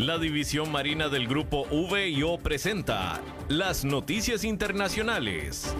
[0.00, 5.74] La División Marina del Grupo VIO presenta las noticias internacionales.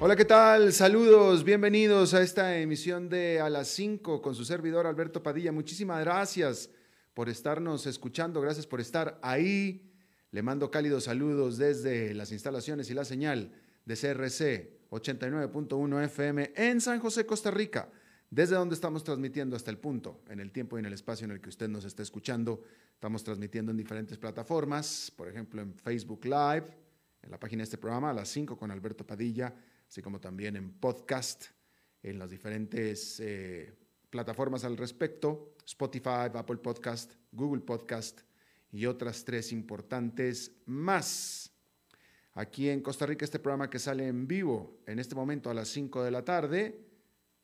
[0.00, 0.72] Hola, ¿qué tal?
[0.72, 5.52] Saludos, bienvenidos a esta emisión de A las 5 con su servidor Alberto Padilla.
[5.52, 6.68] Muchísimas gracias
[7.14, 9.88] por estarnos escuchando, gracias por estar ahí.
[10.32, 13.52] Le mando cálidos saludos desde las instalaciones y la señal
[13.84, 17.88] de CRC 89.1 FM en San José, Costa Rica
[18.30, 21.30] desde donde estamos transmitiendo hasta el punto, en el tiempo y en el espacio en
[21.30, 22.62] el que usted nos está escuchando.
[22.92, 26.66] Estamos transmitiendo en diferentes plataformas, por ejemplo en Facebook Live,
[27.22, 29.54] en la página de este programa a las 5 con Alberto Padilla,
[29.88, 31.46] así como también en podcast,
[32.02, 33.74] en las diferentes eh,
[34.10, 38.20] plataformas al respecto, Spotify, Apple Podcast, Google Podcast
[38.70, 41.50] y otras tres importantes más.
[42.34, 45.68] Aquí en Costa Rica este programa que sale en vivo en este momento a las
[45.68, 46.87] 5 de la tarde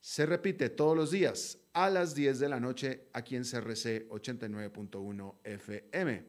[0.05, 5.37] se repite todos los días a las 10 de la noche aquí en CRC 89.1
[5.43, 6.27] FM.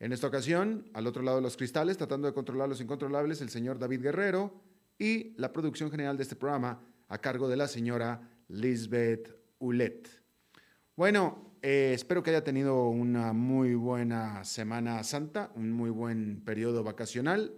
[0.00, 3.50] En esta ocasión, al otro lado de los cristales, tratando de controlar los incontrolables, el
[3.50, 4.64] señor David Guerrero
[4.98, 10.08] y la producción general de este programa a cargo de la señora Lisbeth Ulet.
[10.96, 16.82] Bueno, eh, espero que haya tenido una muy buena Semana Santa, un muy buen periodo
[16.82, 17.54] vacacional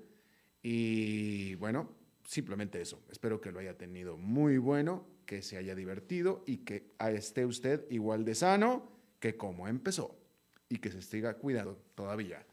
[0.62, 1.97] y bueno,
[2.28, 3.02] simplemente eso.
[3.10, 7.90] Espero que lo haya tenido muy bueno, que se haya divertido y que esté usted
[7.90, 10.14] igual de sano que como empezó
[10.68, 12.44] y que se siga cuidando todavía.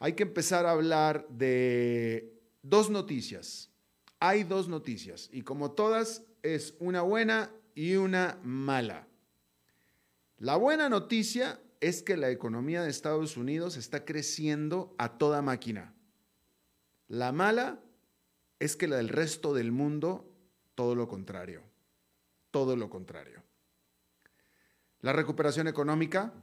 [0.00, 3.70] Hay que empezar a hablar de dos noticias.
[4.18, 9.08] Hay dos noticias y como todas es una buena y una mala.
[10.36, 15.94] La buena noticia es que la economía de Estados Unidos está creciendo a toda máquina.
[17.08, 17.80] La mala
[18.60, 20.30] es que la del resto del mundo,
[20.74, 21.62] todo lo contrario.
[22.50, 23.42] Todo lo contrario.
[25.00, 26.34] La recuperación económica,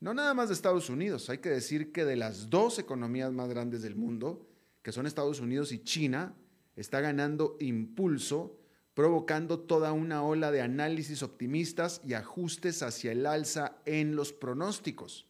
[0.00, 3.48] no nada más de Estados Unidos, hay que decir que de las dos economías más
[3.48, 4.48] grandes del mundo,
[4.82, 6.34] que son Estados Unidos y China,
[6.74, 8.58] está ganando impulso,
[8.94, 15.28] provocando toda una ola de análisis optimistas y ajustes hacia el alza en los pronósticos.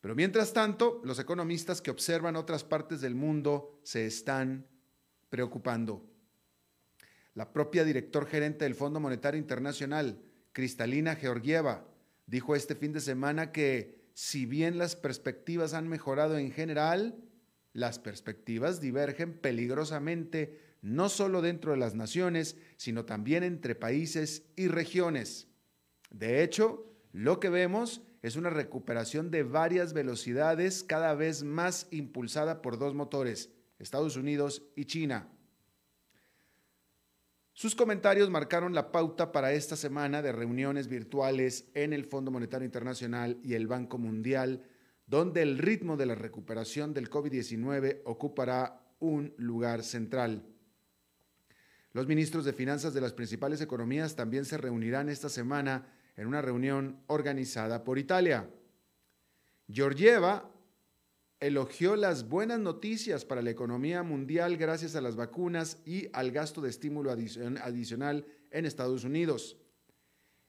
[0.00, 4.69] Pero mientras tanto, los economistas que observan otras partes del mundo se están
[5.30, 6.04] preocupando.
[7.34, 10.20] La propia director gerente del Fondo Monetario Internacional,
[10.52, 11.86] Cristalina Georgieva,
[12.26, 17.16] dijo este fin de semana que si bien las perspectivas han mejorado en general,
[17.72, 24.68] las perspectivas divergen peligrosamente no solo dentro de las naciones, sino también entre países y
[24.68, 25.46] regiones.
[26.10, 32.60] De hecho, lo que vemos es una recuperación de varias velocidades cada vez más impulsada
[32.60, 35.28] por dos motores, Estados Unidos y China.
[37.52, 42.64] Sus comentarios marcaron la pauta para esta semana de reuniones virtuales en el Fondo Monetario
[42.64, 44.62] Internacional y el Banco Mundial,
[45.06, 50.44] donde el ritmo de la recuperación del COVID-19 ocupará un lugar central.
[51.92, 55.86] Los ministros de finanzas de las principales economías también se reunirán esta semana
[56.16, 58.48] en una reunión organizada por Italia.
[59.68, 60.50] Georgieva
[61.40, 66.60] elogió las buenas noticias para la economía mundial gracias a las vacunas y al gasto
[66.60, 69.56] de estímulo adicional en Estados Unidos.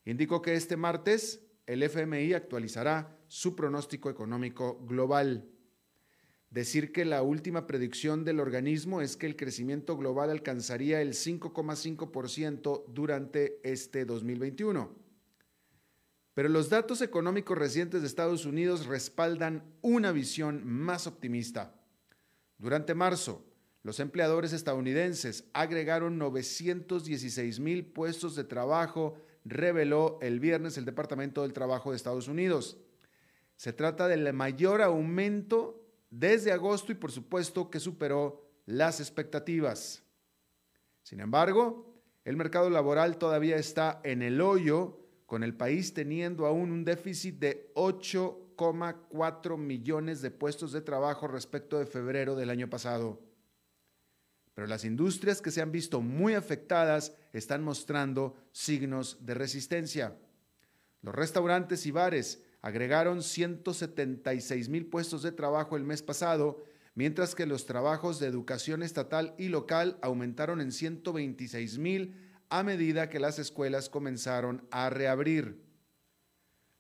[0.03, 5.47] Indicó que este martes el FMI actualizará su pronóstico económico global.
[6.49, 12.83] Decir que la última predicción del organismo es que el crecimiento global alcanzaría el 5,5%
[12.89, 15.00] durante este 2021.
[16.33, 21.75] Pero los datos económicos recientes de Estados Unidos respaldan una visión más optimista.
[22.57, 23.43] Durante marzo,
[23.83, 31.53] los empleadores estadounidenses agregaron 916 mil puestos de trabajo, reveló el viernes el Departamento del
[31.53, 32.77] Trabajo de Estados Unidos.
[33.57, 40.03] Se trata del mayor aumento desde agosto y por supuesto que superó las expectativas.
[41.01, 41.91] Sin embargo,
[42.23, 45.00] el mercado laboral todavía está en el hoyo,
[45.31, 51.79] con el país teniendo aún un déficit de 8,4 millones de puestos de trabajo respecto
[51.79, 53.21] de febrero del año pasado.
[54.53, 60.17] Pero las industrias que se han visto muy afectadas están mostrando signos de resistencia.
[61.01, 66.61] Los restaurantes y bares agregaron 176 mil puestos de trabajo el mes pasado,
[66.93, 73.09] mientras que los trabajos de educación estatal y local aumentaron en 126 mil a medida
[73.09, 75.63] que las escuelas comenzaron a reabrir.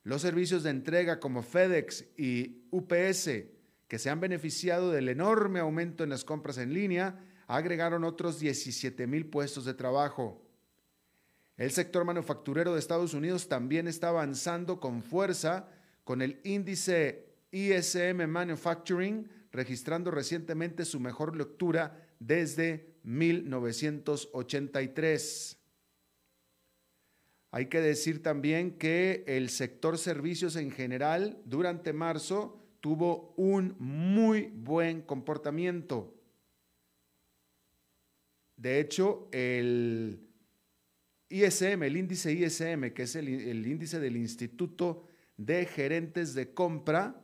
[0.03, 3.29] Los servicios de entrega como FedEx y UPS,
[3.87, 9.07] que se han beneficiado del enorme aumento en las compras en línea, agregaron otros 17
[9.07, 10.45] mil puestos de trabajo.
[11.55, 15.69] El sector manufacturero de Estados Unidos también está avanzando con fuerza
[16.03, 25.59] con el índice ISM Manufacturing, registrando recientemente su mejor lectura desde 1983.
[27.51, 34.51] Hay que decir también que el sector servicios en general durante marzo tuvo un muy
[34.55, 36.15] buen comportamiento.
[38.55, 40.21] De hecho, el
[41.29, 43.27] ISM, el índice ISM, que es el,
[43.67, 47.21] índice del Instituto de Gerentes de Compra,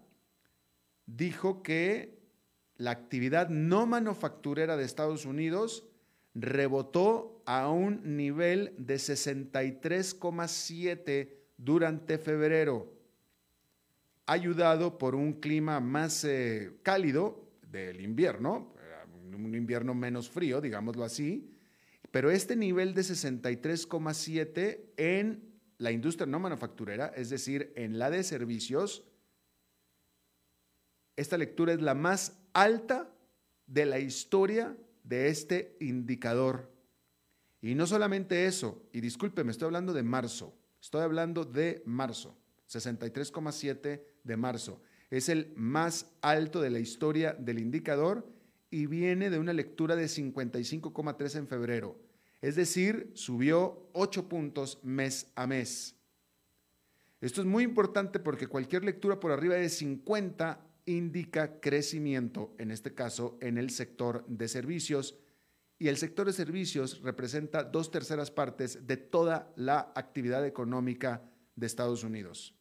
[1.06, 2.18] dijo que
[2.76, 5.88] la actividad no manufacturera de Estados Unidos
[6.34, 12.94] rebotó a un nivel de 63,7 durante febrero,
[14.26, 18.76] ayudado por un clima más eh, cálido del invierno,
[19.34, 21.50] un invierno menos frío, digámoslo así,
[22.12, 28.26] pero este nivel de 63,7 en la industria no manufacturera, es decir, en la de
[28.26, 29.06] servicios,
[31.16, 33.10] esta lectura es la más alta
[33.68, 36.76] de la historia de este indicador.
[37.62, 42.38] Y no solamente eso, y discúlpeme, estoy hablando de marzo, estoy hablando de marzo,
[42.70, 44.82] 63,7 de marzo.
[45.10, 48.28] Es el más alto de la historia del indicador
[48.70, 52.00] y viene de una lectura de 55,3 en febrero.
[52.42, 55.96] Es decir, subió 8 puntos mes a mes.
[57.20, 62.94] Esto es muy importante porque cualquier lectura por arriba de 50 indica crecimiento, en este
[62.94, 65.18] caso en el sector de servicios,
[65.80, 71.22] y el sector de servicios representa dos terceras partes de toda la actividad económica
[71.56, 72.56] de Estados Unidos.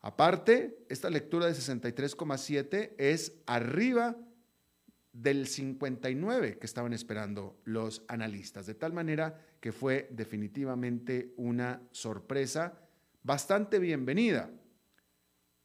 [0.00, 4.16] Aparte, esta lectura de 63,7 es arriba
[5.12, 12.80] del 59 que estaban esperando los analistas, de tal manera que fue definitivamente una sorpresa
[13.22, 14.50] bastante bienvenida,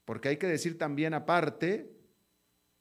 [0.06, 1.98] porque hay que decir también aparte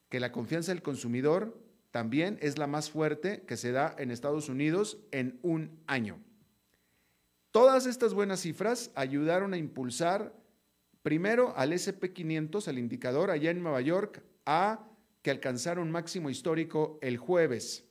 [0.09, 4.49] que la confianza del consumidor también es la más fuerte que se da en Estados
[4.49, 6.19] Unidos en un año.
[7.51, 10.35] Todas estas buenas cifras ayudaron a impulsar
[11.03, 14.89] primero al SP500, el indicador allá en Nueva York, a
[15.23, 17.87] que alcanzaron máximo histórico el jueves,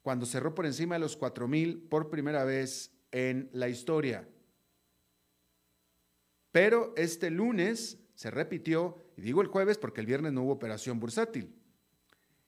[0.00, 4.28] cuando cerró por encima de los 4.000 por primera vez en la historia.
[6.52, 11.00] Pero este lunes se repitió, y digo el jueves porque el viernes no hubo operación
[11.00, 11.54] bursátil.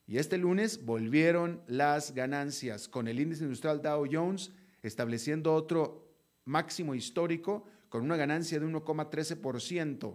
[0.07, 6.95] Y este lunes volvieron las ganancias con el índice industrial Dow Jones estableciendo otro máximo
[6.95, 10.15] histórico con una ganancia de 1,13%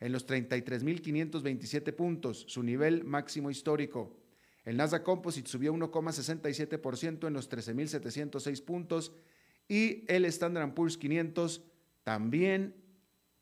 [0.00, 4.16] en los 33.527 puntos, su nivel máximo histórico.
[4.64, 9.12] El Nasdaq Composite subió 1,67% en los 13.706 puntos
[9.66, 11.62] y el Standard Poor's 500
[12.02, 12.74] también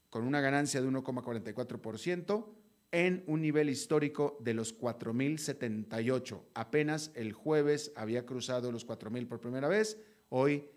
[0.08, 2.46] con una ganancia de 1,44%
[2.92, 6.42] en un nivel histórico de los 4.078.
[6.54, 10.68] Apenas el jueves había cruzado los 4.000 por primera vez, hoy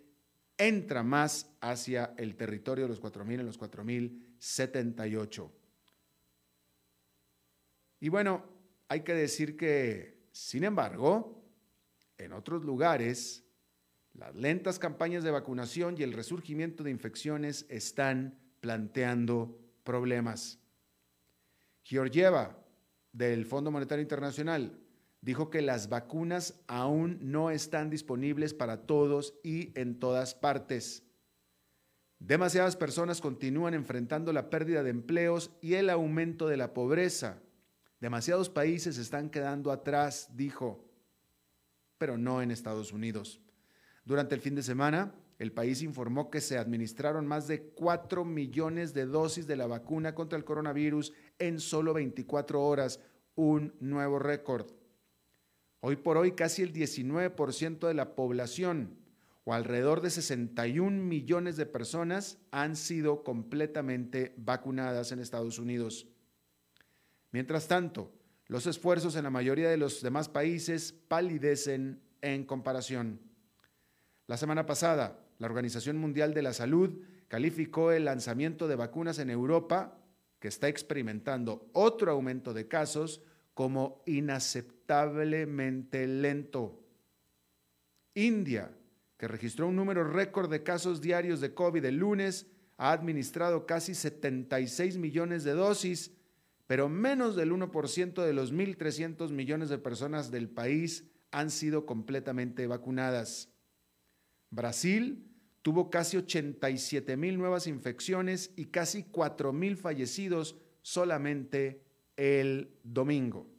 [0.58, 5.52] entra más hacia el territorio de los 4.000 en los 4.078.
[8.00, 8.46] Y bueno,
[8.88, 11.44] hay que decir que, sin embargo,
[12.18, 13.44] en otros lugares,
[14.14, 20.60] las lentas campañas de vacunación y el resurgimiento de infecciones están planteando problemas.
[21.86, 22.58] Georgieva,
[23.14, 24.80] del Fondo Monetario Internacional,
[25.22, 31.04] dijo que las vacunas aún no están disponibles para todos y en todas partes.
[32.18, 37.44] Demasiadas personas continúan enfrentando la pérdida de empleos y el aumento de la pobreza.
[38.00, 40.90] Demasiados países están quedando atrás, dijo,
[42.00, 43.42] pero no en Estados Unidos.
[44.06, 48.94] Durante el fin de semana, el país informó que se administraron más de 4 millones
[48.94, 53.00] de dosis de la vacuna contra el coronavirus en solo 24 horas,
[53.36, 54.72] un nuevo récord.
[55.82, 58.98] Hoy por hoy casi el 19% de la población,
[59.44, 66.08] o alrededor de 61 millones de personas, han sido completamente vacunadas en Estados Unidos.
[67.32, 68.12] Mientras tanto,
[68.48, 73.20] los esfuerzos en la mayoría de los demás países palidecen en comparación.
[74.28, 79.30] La semana pasada, la Organización Mundial de la Salud calificó el lanzamiento de vacunas en
[79.30, 80.00] Europa,
[80.46, 83.24] que está experimentando otro aumento de casos,
[83.56, 86.86] como inaceptablemente lento.
[88.14, 88.72] India,
[89.18, 92.46] que registró un número récord de casos diarios de COVID el lunes,
[92.78, 96.12] ha administrado casi 76 millones de dosis,
[96.68, 102.68] pero menos del 1% de los 1.300 millones de personas del país han sido completamente
[102.68, 103.50] vacunadas.
[104.52, 105.28] Brasil
[105.66, 111.82] tuvo casi 87 mil nuevas infecciones y casi 4 mil fallecidos solamente
[112.16, 113.50] el domingo.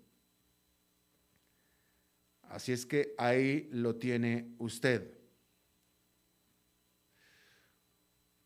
[2.43, 5.19] Así es que ahí lo tiene usted.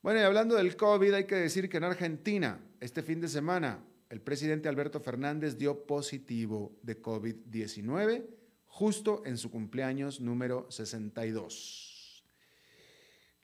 [0.00, 3.84] Bueno, y hablando del COVID, hay que decir que en Argentina, este fin de semana,
[4.08, 8.26] el presidente Alberto Fernández dio positivo de COVID-19
[8.64, 11.89] justo en su cumpleaños número 62.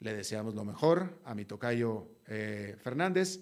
[0.01, 3.41] Le deseamos lo mejor a mi tocayo eh, Fernández,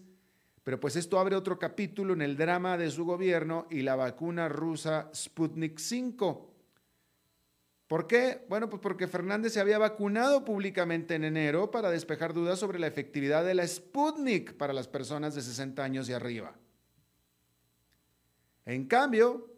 [0.62, 4.48] pero pues esto abre otro capítulo en el drama de su gobierno y la vacuna
[4.48, 6.54] rusa Sputnik 5.
[7.86, 8.46] ¿Por qué?
[8.48, 12.86] Bueno, pues porque Fernández se había vacunado públicamente en enero para despejar dudas sobre la
[12.86, 16.56] efectividad de la Sputnik para las personas de 60 años y arriba.
[18.64, 19.52] En cambio,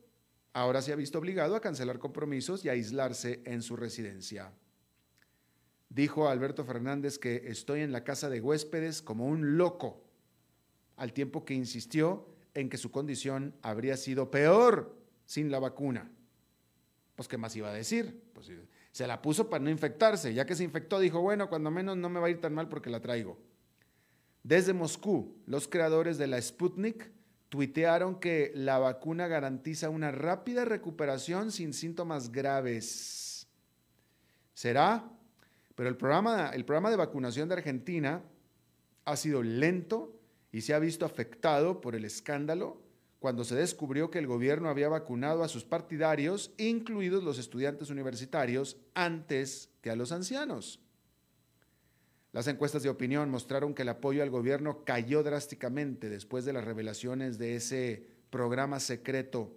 [0.52, 4.52] ahora se ha visto obligado a cancelar compromisos y a aislarse en su residencia.
[5.96, 10.04] Dijo Alberto Fernández que estoy en la casa de huéspedes como un loco,
[10.96, 16.10] al tiempo que insistió en que su condición habría sido peor sin la vacuna.
[17.14, 18.24] Pues, ¿qué más iba a decir?
[18.34, 18.52] Pues
[18.92, 20.34] se la puso para no infectarse.
[20.34, 22.68] Ya que se infectó, dijo, bueno, cuando menos no me va a ir tan mal
[22.68, 23.38] porque la traigo.
[24.42, 27.10] Desde Moscú, los creadores de la Sputnik
[27.48, 33.48] tuitearon que la vacuna garantiza una rápida recuperación sin síntomas graves.
[34.52, 35.15] ¿Será?
[35.76, 38.25] Pero el programa, el programa de vacunación de Argentina
[39.04, 40.18] ha sido lento
[40.50, 42.83] y se ha visto afectado por el escándalo
[43.21, 48.78] cuando se descubrió que el gobierno había vacunado a sus partidarios, incluidos los estudiantes universitarios,
[48.95, 50.80] antes que a los ancianos.
[52.33, 56.64] Las encuestas de opinión mostraron que el apoyo al gobierno cayó drásticamente después de las
[56.64, 59.56] revelaciones de ese programa secreto.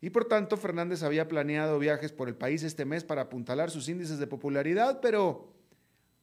[0.00, 3.88] Y por tanto, Fernández había planeado viajes por el país este mes para apuntalar sus
[3.88, 5.52] índices de popularidad, pero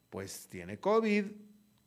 [0.10, 1.25] pues tiene COVID,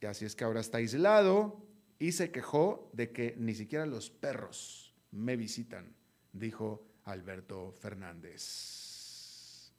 [0.01, 1.65] y así es que ahora está aislado
[1.99, 5.95] y se quejó de que ni siquiera los perros me visitan,
[6.33, 9.73] dijo Alberto Fernández.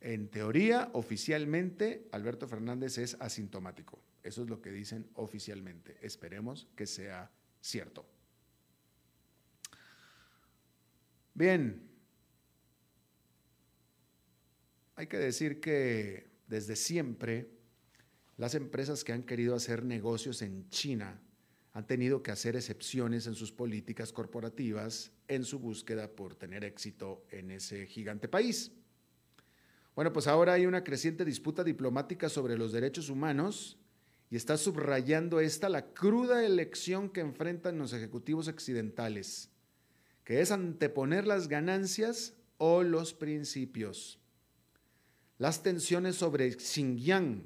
[0.00, 3.98] En teoría, oficialmente, Alberto Fernández es asintomático.
[4.22, 5.96] Eso es lo que dicen oficialmente.
[6.02, 7.30] Esperemos que sea
[7.62, 8.04] cierto.
[11.34, 11.82] Bien,
[14.94, 17.50] hay que decir que desde siempre
[18.36, 21.20] las empresas que han querido hacer negocios en China
[21.72, 27.26] han tenido que hacer excepciones en sus políticas corporativas en su búsqueda por tener éxito
[27.30, 28.70] en ese gigante país.
[29.96, 33.76] Bueno, pues ahora hay una creciente disputa diplomática sobre los derechos humanos
[34.30, 39.50] y está subrayando esta la cruda elección que enfrentan los ejecutivos occidentales,
[40.24, 44.18] que es anteponer las ganancias o los principios.
[45.38, 47.44] Las tensiones sobre Xinjiang,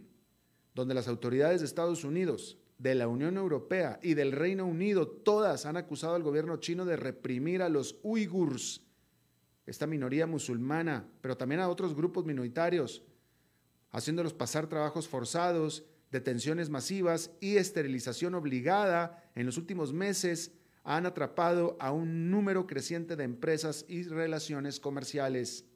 [0.75, 5.67] donde las autoridades de Estados Unidos, de la Unión Europea y del Reino Unido todas
[5.67, 8.83] han acusado al gobierno chino de reprimir a los uigurs
[9.67, 13.03] esta minoría musulmana, pero también a otros grupos minoritarios,
[13.91, 20.53] haciéndolos pasar trabajos forzados, detenciones masivas y esterilización obligada en los últimos meses
[20.89, 25.67] han atrapado a un número creciente de empresas y relaciones comerciales.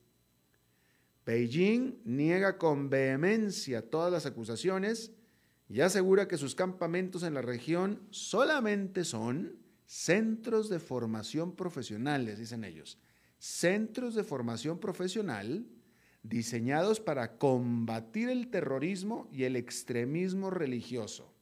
[1.26, 5.12] Beijing niega con vehemencia todas las acusaciones
[5.68, 12.64] y asegura que sus campamentos en la región solamente son centros de formación profesionales, dicen
[12.64, 12.98] ellos,
[13.38, 15.66] centros de formación profesional
[16.22, 21.34] diseñados para combatir el terrorismo y el extremismo religioso.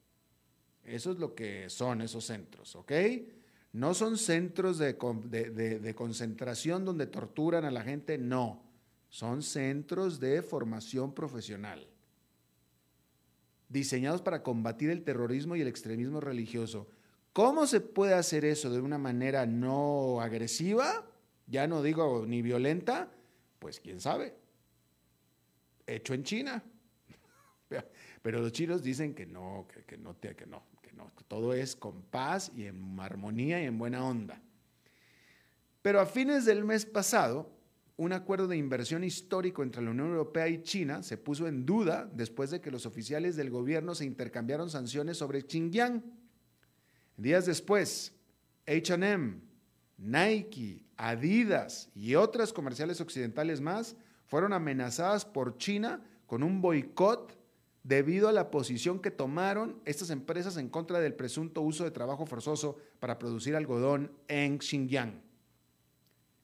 [0.82, 2.90] Eso es lo que son esos centros, ¿ok?
[3.72, 4.96] No son centros de,
[5.94, 8.62] concentración donde torturan a la gente, no.
[9.08, 11.86] son centros de formación profesional,
[13.68, 16.88] diseñados para combatir el terrorismo y el extremismo religioso.
[17.32, 21.06] ¿Cómo se puede hacer eso de una manera no agresiva?
[21.46, 23.12] Ya no digo ni violenta,
[23.60, 24.34] pues quién sabe.
[25.86, 26.64] Hecho en China.
[28.22, 30.69] Pero los chinos dicen que no, que, que no, que no.
[31.28, 34.40] Todo es con paz y en armonía y en buena onda.
[35.82, 37.50] Pero a fines del mes pasado,
[37.96, 42.10] un acuerdo de inversión histórico entre la Unión Europea y China se puso en duda
[42.12, 46.02] después de que los oficiales del gobierno se intercambiaron sanciones sobre Xinjiang.
[47.16, 48.14] Días después,
[48.66, 49.40] HM,
[49.98, 57.39] Nike, Adidas y otras comerciales occidentales más fueron amenazadas por China con un boicot
[57.82, 62.26] debido a la posición que tomaron estas empresas en contra del presunto uso de trabajo
[62.26, 65.22] forzoso para producir algodón en Xinjiang.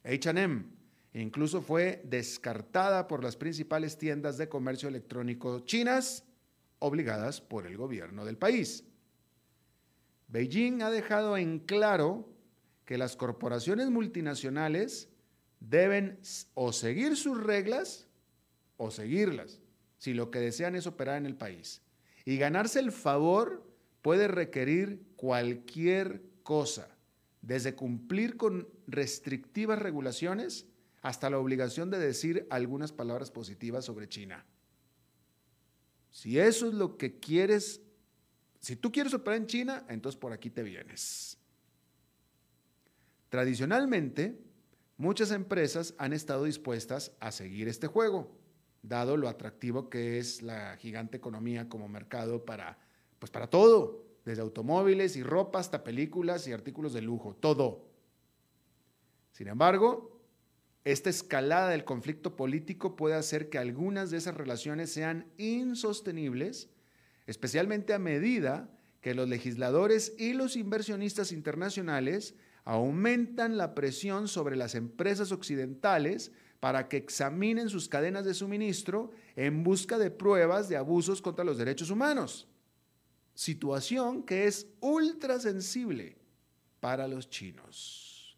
[0.03, 0.77] HM
[1.13, 6.23] incluso fue descartada por las principales tiendas de comercio electrónico chinas,
[6.79, 8.83] obligadas por el gobierno del país.
[10.27, 12.29] Beijing ha dejado en claro
[12.85, 15.09] que las corporaciones multinacionales
[15.59, 16.19] deben
[16.53, 18.07] o seguir sus reglas
[18.77, 19.59] o seguirlas
[19.97, 21.81] si lo que desean es operar en el país.
[22.25, 23.65] Y ganarse el favor
[24.01, 26.89] puede requerir cualquier cosa,
[27.41, 30.65] desde cumplir con restrictivas regulaciones
[31.01, 34.45] hasta la obligación de decir algunas palabras positivas sobre China.
[36.11, 37.81] Si eso es lo que quieres,
[38.59, 41.37] si tú quieres operar en China, entonces por aquí te vienes.
[43.29, 44.39] Tradicionalmente,
[44.97, 48.36] muchas empresas han estado dispuestas a seguir este juego
[48.87, 52.77] dado lo atractivo que es la gigante economía como mercado para,
[53.19, 57.87] pues para todo, desde automóviles y ropa hasta películas y artículos de lujo, todo.
[59.31, 60.21] Sin embargo,
[60.83, 66.69] esta escalada del conflicto político puede hacer que algunas de esas relaciones sean insostenibles,
[67.25, 68.69] especialmente a medida
[69.01, 76.87] que los legisladores y los inversionistas internacionales aumentan la presión sobre las empresas occidentales para
[76.89, 81.89] que examinen sus cadenas de suministro en busca de pruebas de abusos contra los derechos
[81.91, 82.47] humanos.
[83.35, 86.17] Situación que es ultra sensible
[86.79, 88.37] para los chinos.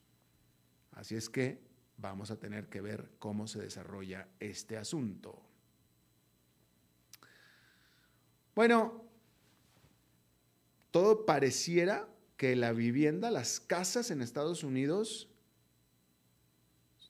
[0.91, 1.61] Así es que
[1.97, 5.41] vamos a tener que ver cómo se desarrolla este asunto.
[8.55, 9.05] Bueno,
[10.91, 15.28] todo pareciera que la vivienda, las casas en Estados Unidos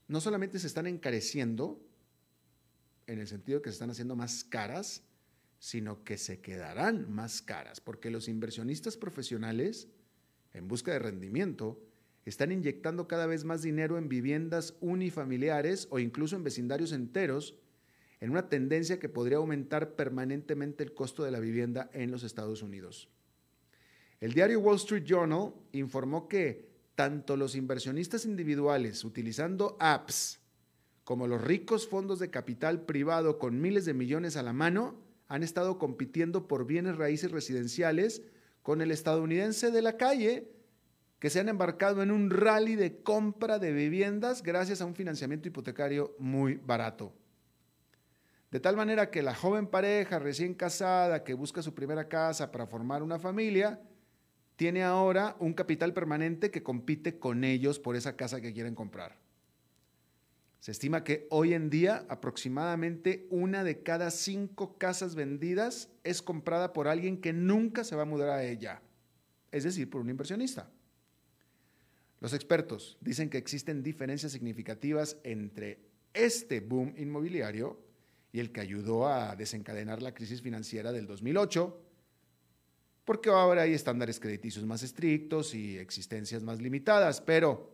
[0.10, 1.80] no solamente se están encareciendo,
[3.08, 5.04] en el sentido que se están haciendo más caras,
[5.60, 9.88] sino que se quedarán más caras, porque los inversionistas profesionales,
[10.54, 11.80] en busca de rendimiento,
[12.26, 17.56] están inyectando cada vez más dinero en viviendas unifamiliares o incluso en vecindarios enteros,
[18.20, 22.64] en una tendencia que podría aumentar permanentemente el costo de la vivienda en los Estados
[22.64, 23.10] Unidos.
[24.20, 26.69] El diario Wall Street Journal informó que
[27.00, 30.42] tanto los inversionistas individuales utilizando apps
[31.06, 35.42] como los ricos fondos de capital privado con miles de millones a la mano han
[35.42, 38.22] estado compitiendo por bienes raíces residenciales
[38.64, 40.52] con el estadounidense de la calle
[41.20, 45.48] que se han embarcado en un rally de compra de viviendas gracias a un financiamiento
[45.48, 47.14] hipotecario muy barato.
[48.52, 52.68] De tal manera que la joven pareja recién casada que busca su primera casa para
[52.68, 53.80] formar una familia
[54.60, 59.16] tiene ahora un capital permanente que compite con ellos por esa casa que quieren comprar.
[60.60, 66.74] Se estima que hoy en día aproximadamente una de cada cinco casas vendidas es comprada
[66.74, 68.82] por alguien que nunca se va a mudar a ella,
[69.54, 70.70] es decir, por un inversionista.
[72.20, 75.80] Los expertos dicen que existen diferencias significativas entre
[76.14, 77.80] este boom inmobiliario
[78.34, 81.89] y el que ayudó a desencadenar la crisis financiera del 2008
[83.10, 87.74] porque ahora hay estándares crediticios más estrictos y existencias más limitadas, pero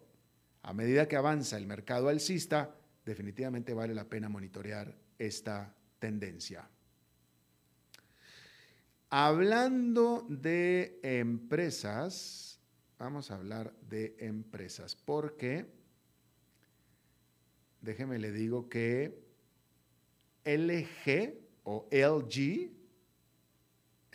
[0.61, 6.69] a medida que avanza el mercado alcista, definitivamente vale la pena monitorear esta tendencia.
[9.09, 12.61] Hablando de empresas,
[12.97, 15.65] vamos a hablar de empresas, porque
[17.81, 19.21] déjeme le digo que
[20.45, 21.33] LG
[21.65, 22.84] o LG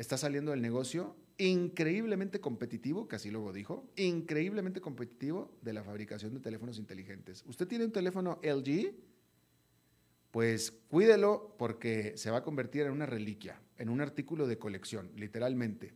[0.00, 6.32] está saliendo del negocio increíblemente competitivo, que así luego dijo, increíblemente competitivo de la fabricación
[6.32, 7.44] de teléfonos inteligentes.
[7.46, 8.94] ¿Usted tiene un teléfono LG?
[10.30, 15.10] Pues cuídelo porque se va a convertir en una reliquia, en un artículo de colección,
[15.16, 15.92] literalmente.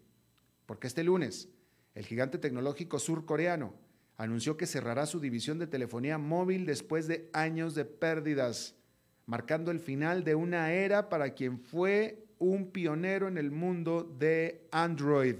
[0.66, 1.48] Porque este lunes,
[1.94, 3.74] el gigante tecnológico surcoreano
[4.18, 8.76] anunció que cerrará su división de telefonía móvil después de años de pérdidas
[9.26, 14.68] marcando el final de una era para quien fue un pionero en el mundo de
[14.70, 15.36] Android.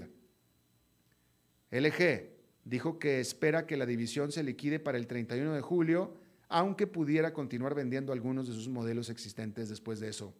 [1.71, 2.29] LG
[2.63, 6.15] dijo que espera que la división se liquide para el 31 de julio,
[6.47, 10.33] aunque pudiera continuar vendiendo algunos de sus modelos existentes después de eso.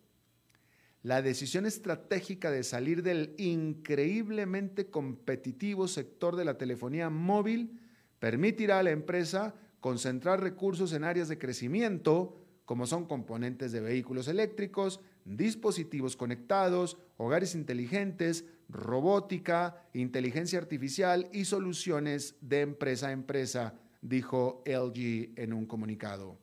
[1.03, 7.79] La decisión estratégica de salir del increíblemente competitivo sector de la telefonía móvil
[8.17, 14.27] permitirá a la empresa concentrar recursos en áreas de crecimiento, como son componentes de vehículos
[14.27, 24.63] eléctricos, dispositivos conectados, hogares inteligentes, robótica, inteligencia artificial y soluciones de empresa a empresa, dijo
[24.65, 26.37] LG en un comunicado.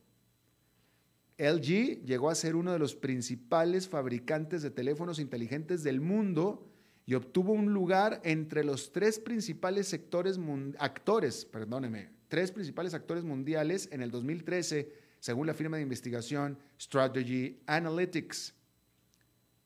[1.38, 6.68] LG llegó a ser uno de los principales fabricantes de teléfonos inteligentes del mundo
[7.06, 10.38] y obtuvo un lugar entre los tres principales sectores
[10.78, 17.60] actores, perdóneme, tres principales actores mundiales en el 2013, según la firma de investigación Strategy
[17.66, 18.54] Analytics.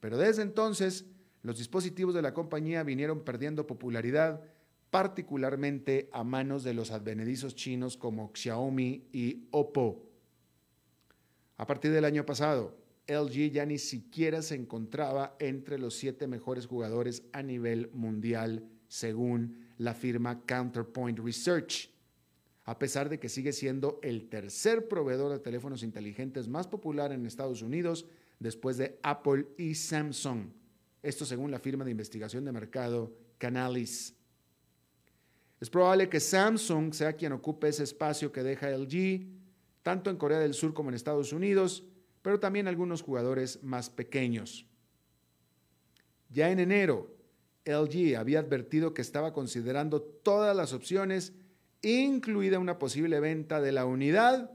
[0.00, 1.06] Pero desde entonces,
[1.42, 4.42] los dispositivos de la compañía vinieron perdiendo popularidad,
[4.90, 10.02] particularmente a manos de los advenedizos chinos como Xiaomi y Oppo.
[11.56, 16.66] A partir del año pasado, LG ya ni siquiera se encontraba entre los siete mejores
[16.66, 21.90] jugadores a nivel mundial, según la firma Counterpoint Research,
[22.64, 27.24] a pesar de que sigue siendo el tercer proveedor de teléfonos inteligentes más popular en
[27.24, 28.06] Estados Unidos
[28.38, 30.50] después de Apple y Samsung.
[31.02, 34.14] Esto según la firma de investigación de mercado Canalys.
[35.60, 39.26] Es probable que Samsung sea quien ocupe ese espacio que deja LG,
[39.82, 41.84] tanto en Corea del Sur como en Estados Unidos,
[42.22, 44.66] pero también algunos jugadores más pequeños.
[46.28, 47.16] Ya en enero,
[47.64, 51.32] LG había advertido que estaba considerando todas las opciones,
[51.82, 54.50] incluida una posible venta de la unidad,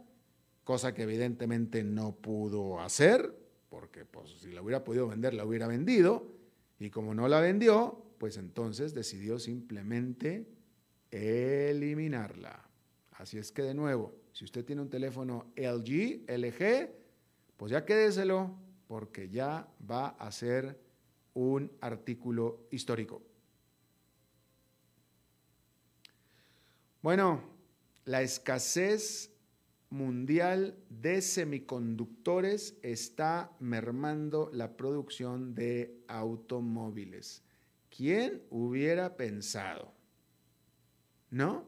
[0.63, 3.40] cosa que evidentemente no pudo hacer,
[3.71, 6.27] porque pues, si la hubiera podido vender, la hubiera vendido,
[6.77, 10.45] y como no la vendió, pues entonces decidió simplemente
[11.09, 12.67] eliminarla.
[13.13, 16.89] Así es que de nuevo, si usted tiene un teléfono LG, LG,
[17.55, 18.57] pues ya quédeselo
[18.87, 20.77] porque ya va a ser
[21.33, 23.21] un artículo histórico.
[27.01, 27.41] Bueno,
[28.03, 29.30] la escasez
[29.91, 37.43] mundial de semiconductores está mermando la producción de automóviles.
[37.95, 39.91] ¿Quién hubiera pensado?
[41.29, 41.65] ¿No?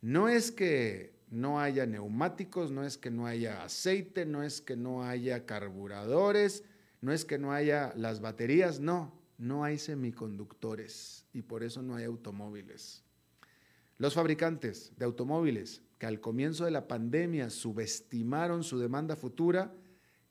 [0.00, 4.76] No es que no haya neumáticos, no es que no haya aceite, no es que
[4.76, 6.64] no haya carburadores,
[7.00, 11.96] no es que no haya las baterías, no, no hay semiconductores y por eso no
[11.96, 13.02] hay automóviles.
[13.98, 19.74] Los fabricantes de automóviles que al comienzo de la pandemia subestimaron su demanda futura,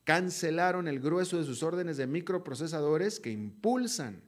[0.03, 4.23] cancelaron el grueso de sus órdenes de microprocesadores que impulsan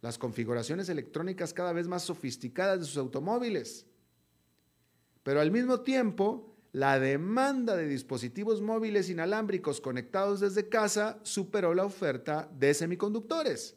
[0.00, 3.84] las configuraciones electrónicas cada vez más sofisticadas de sus automóviles.
[5.24, 11.84] Pero al mismo tiempo, la demanda de dispositivos móviles inalámbricos conectados desde casa superó la
[11.84, 13.76] oferta de semiconductores.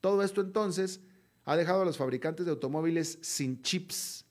[0.00, 1.02] Todo esto entonces
[1.44, 4.23] ha dejado a los fabricantes de automóviles sin chips,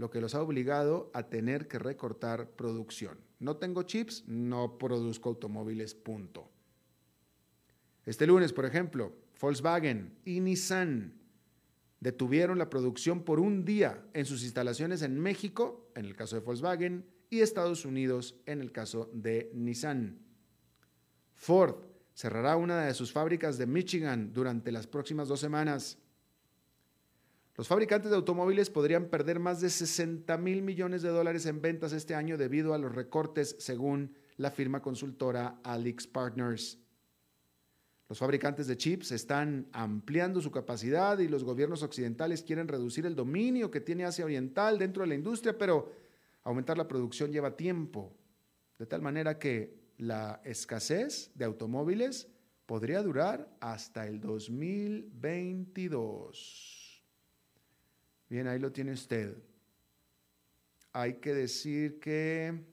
[0.00, 3.18] lo que los ha obligado a tener que recortar producción.
[3.38, 6.50] No tengo chips, no produzco automóviles, punto.
[8.06, 11.20] Este lunes, por ejemplo, Volkswagen y Nissan
[12.00, 16.46] detuvieron la producción por un día en sus instalaciones en México, en el caso de
[16.46, 20.18] Volkswagen, y Estados Unidos, en el caso de Nissan.
[21.34, 21.76] Ford
[22.14, 25.98] cerrará una de sus fábricas de Michigan durante las próximas dos semanas.
[27.60, 31.92] Los fabricantes de automóviles podrían perder más de 60 mil millones de dólares en ventas
[31.92, 36.78] este año debido a los recortes, según la firma consultora Alix Partners.
[38.08, 43.14] Los fabricantes de chips están ampliando su capacidad y los gobiernos occidentales quieren reducir el
[43.14, 45.92] dominio que tiene Asia Oriental dentro de la industria, pero
[46.44, 48.16] aumentar la producción lleva tiempo,
[48.78, 52.26] de tal manera que la escasez de automóviles
[52.64, 56.79] podría durar hasta el 2022.
[58.30, 59.36] Bien, ahí lo tiene usted.
[60.92, 62.64] Hay que decir que...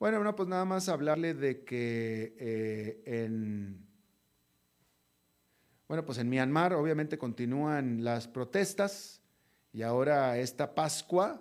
[0.00, 3.86] Bueno, pues nada más hablarle de que eh, en,
[5.86, 9.22] bueno, pues en Myanmar obviamente continúan las protestas
[9.72, 11.40] y ahora esta Pascua,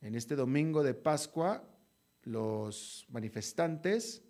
[0.00, 1.62] en este domingo de Pascua,
[2.22, 4.24] los manifestantes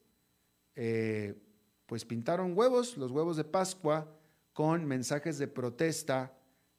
[0.75, 1.46] eh,
[1.87, 4.13] pues pintaron huevos, los huevos de Pascua,
[4.53, 6.37] con mensajes de protesta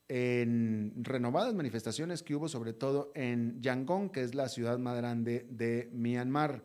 [0.07, 5.45] en renovadas manifestaciones que hubo sobre todo en Yangon, que es la ciudad más grande
[5.49, 6.63] de Myanmar,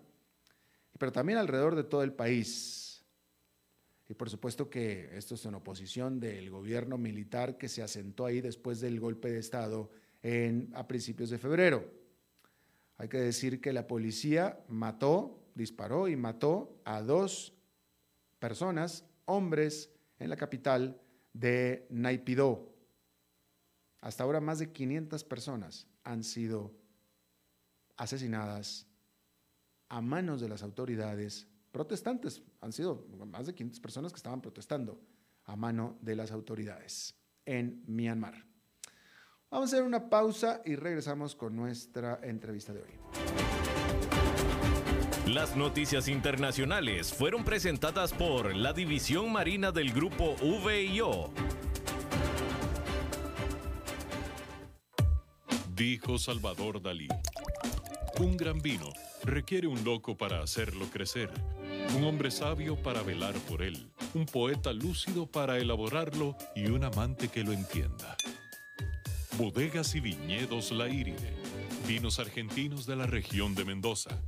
[0.98, 3.04] pero también alrededor de todo el país.
[4.08, 8.40] Y por supuesto que esto es en oposición del gobierno militar que se asentó ahí
[8.40, 9.90] después del golpe de Estado
[10.22, 11.90] en, a principios de febrero.
[12.98, 17.54] Hay que decir que la policía mató, disparó y mató a dos
[18.42, 21.00] personas, hombres, en la capital
[21.32, 22.74] de Naipidó.
[24.00, 26.74] Hasta ahora más de 500 personas han sido
[27.96, 28.88] asesinadas
[29.88, 32.42] a manos de las autoridades protestantes.
[32.60, 35.00] Han sido más de 500 personas que estaban protestando
[35.44, 37.14] a mano de las autoridades
[37.46, 38.44] en Myanmar.
[39.50, 43.51] Vamos a hacer una pausa y regresamos con nuestra entrevista de hoy.
[45.32, 51.32] Las noticias internacionales fueron presentadas por la División Marina del Grupo VIO
[55.74, 57.08] Dijo Salvador Dalí.
[58.20, 58.92] Un gran vino
[59.24, 61.30] requiere un loco para hacerlo crecer,
[61.96, 67.28] un hombre sabio para velar por él, un poeta lúcido para elaborarlo y un amante
[67.28, 68.18] que lo entienda.
[69.38, 71.32] Bodegas y viñedos La Iride,
[71.88, 74.20] vinos argentinos de la región de Mendoza.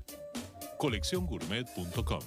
[0.84, 2.20] Colecciongourmet.com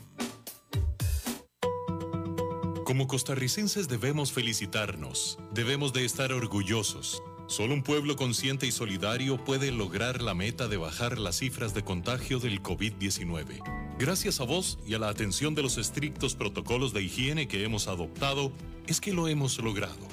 [2.85, 9.71] Como costarricenses debemos felicitarnos, debemos de estar orgullosos Solo un pueblo consciente y solidario puede
[9.71, 13.61] lograr la meta de bajar las cifras de contagio del COVID-19.
[13.99, 17.87] Gracias a vos y a la atención de los estrictos protocolos de higiene que hemos
[17.87, 18.51] adoptado,
[18.87, 20.07] es que lo hemos logrado.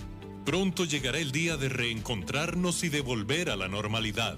[0.45, 4.37] Pronto llegará el día de reencontrarnos y de volver a la normalidad.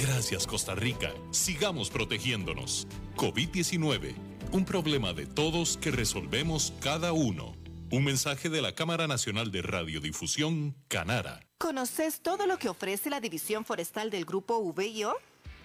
[0.00, 2.86] Gracias Costa Rica, sigamos protegiéndonos.
[3.16, 4.14] COVID-19,
[4.52, 7.56] un problema de todos que resolvemos cada uno.
[7.90, 11.40] Un mensaje de la Cámara Nacional de Radiodifusión, Canara.
[11.58, 15.16] ¿Conoces todo lo que ofrece la División Forestal del Grupo VIO?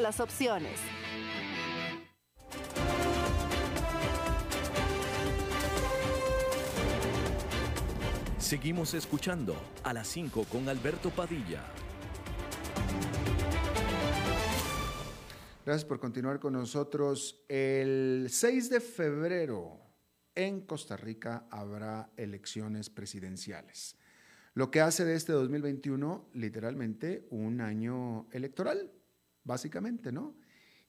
[0.00, 0.78] las opciones.
[8.38, 11.62] Seguimos escuchando a las 5 con Alberto Padilla.
[15.64, 17.44] Gracias por continuar con nosotros.
[17.48, 19.80] El 6 de febrero
[20.34, 23.96] en Costa Rica habrá elecciones presidenciales,
[24.54, 28.90] lo que hace de este 2021 literalmente un año electoral
[29.44, 30.34] básicamente, ¿no?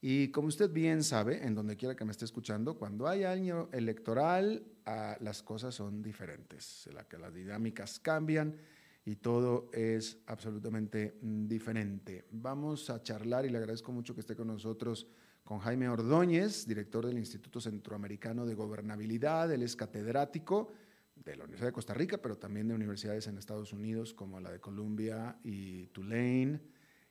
[0.06, 3.70] Y como usted bien sabe, en donde quiera que me esté escuchando, cuando hay año
[3.72, 8.58] electoral, ah, las cosas son diferentes, la que las dinámicas cambian
[9.06, 12.26] y todo es absolutamente mm, diferente.
[12.32, 15.08] Vamos a charlar y le agradezco mucho que esté con nosotros
[15.46, 19.54] con Jaime Ordóñez, director del Instituto Centroamericano de Gobernabilidad.
[19.54, 20.74] Él es catedrático
[21.16, 24.52] de la Universidad de Costa Rica, pero también de universidades en Estados Unidos como la
[24.52, 26.60] de Columbia y Tulane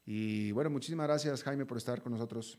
[0.07, 2.59] y bueno, muchísimas gracias Jaime por estar con nosotros.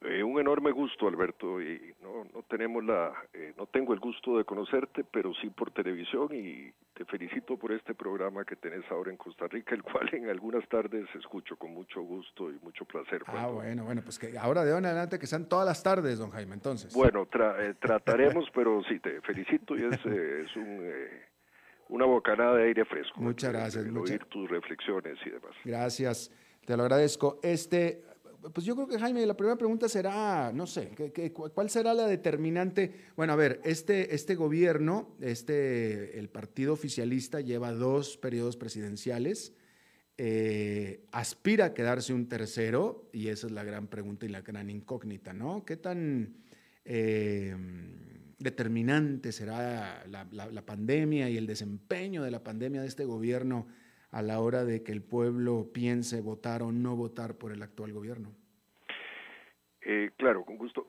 [0.00, 4.36] Eh, un enorme gusto, Alberto, y no, no tenemos la, eh, no tengo el gusto
[4.36, 9.12] de conocerte, pero sí por televisión y te felicito por este programa que tenés ahora
[9.12, 13.22] en Costa Rica, el cual en algunas tardes escucho con mucho gusto y mucho placer.
[13.28, 16.18] Ah, bueno, bueno, pues que ahora de ahora en adelante que sean todas las tardes,
[16.18, 16.92] don Jaime, entonces.
[16.92, 20.84] Bueno, eh, trataremos, pero sí, te felicito y es, es un
[21.88, 23.20] una bocanada de aire fresco.
[23.20, 23.84] Muchas gracias.
[23.84, 25.52] El, oír tus reflexiones y demás.
[25.64, 26.30] Gracias,
[26.64, 27.38] te lo agradezco.
[27.42, 28.02] Este,
[28.52, 30.90] pues yo creo que Jaime, la primera pregunta será, no sé,
[31.32, 32.92] ¿cuál será la determinante?
[33.16, 39.54] Bueno, a ver, este, este gobierno, este, el partido oficialista lleva dos periodos presidenciales,
[40.16, 44.70] eh, aspira a quedarse un tercero y esa es la gran pregunta y la gran
[44.70, 45.64] incógnita, ¿no?
[45.64, 46.36] ¿Qué tan...
[46.84, 47.56] Eh,
[48.44, 53.66] determinante será la, pandemia y el desempeño de la pandemia de este gobierno
[54.10, 57.92] a la hora de que el pueblo piense votar o no votar por el actual
[57.92, 58.32] gobierno?
[59.80, 60.86] Eh, claro, con gusto.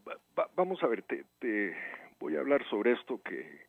[0.55, 1.73] vamos a ver, te,
[2.19, 3.65] voy a hablar sobre esto que,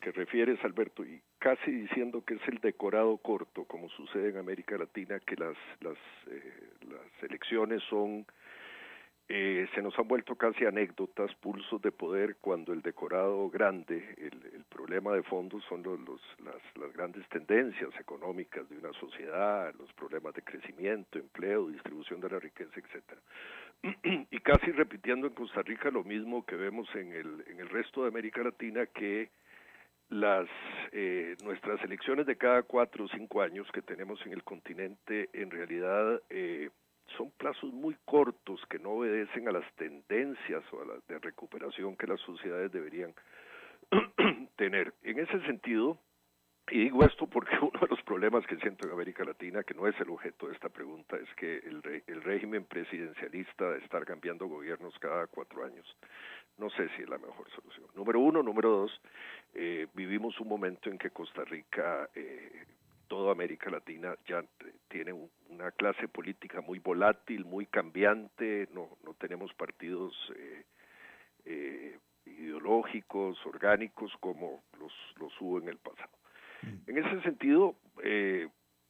[0.00, 4.76] que, refieres, Alberto, y casi diciendo que es el decorado corto, como sucede en América
[4.76, 5.98] Latina, que las, las,
[6.28, 8.26] eh, las elecciones son
[9.28, 14.64] eh, se nos han vuelto casi anécdotas, pulsos de poder, cuando el decorado grande, el,
[14.68, 20.42] problema de fondo son los, las, grandes tendencias económicas de una sociedad, los problemas de
[20.42, 23.20] crecimiento, empleo, distribución de la riqueza, etcétera.
[24.30, 28.02] y casi repitiendo en Costa Rica lo mismo que vemos en el, en el resto
[28.02, 29.30] de América Latina, que
[30.12, 30.46] las
[30.92, 35.50] eh, nuestras elecciones de cada cuatro o cinco años que tenemos en el continente en
[35.50, 36.68] realidad eh,
[37.16, 41.96] son plazos muy cortos que no obedecen a las tendencias o a las de recuperación
[41.96, 43.14] que las sociedades deberían
[44.56, 44.94] tener.
[45.02, 45.98] En ese sentido,
[46.70, 49.86] y digo esto porque uno de los problemas que siento en América Latina, que no
[49.86, 54.46] es el objeto de esta pregunta, es que el, el régimen presidencialista de estar cambiando
[54.46, 55.96] gobiernos cada cuatro años,
[56.58, 57.86] no sé si es la mejor solución.
[57.94, 59.00] Número uno, número dos,
[59.54, 62.64] eh, vivimos un momento en que Costa Rica eh,
[63.12, 64.42] toda América Latina ya
[64.88, 65.12] tiene
[65.50, 70.64] una clase política muy volátil, muy cambiante, no, no tenemos partidos eh,
[71.44, 76.08] eh, ideológicos, orgánicos como los, los hubo en el pasado.
[76.62, 76.90] Mm.
[76.90, 78.48] En ese sentido, eh,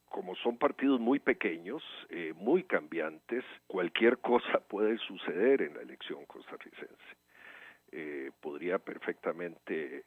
[0.08, 1.82] como son partidos muy pequeños,
[2.36, 6.94] muy cambiantes, cualquier cosa puede suceder en la elección costarricense.
[8.40, 10.04] podría perfectamente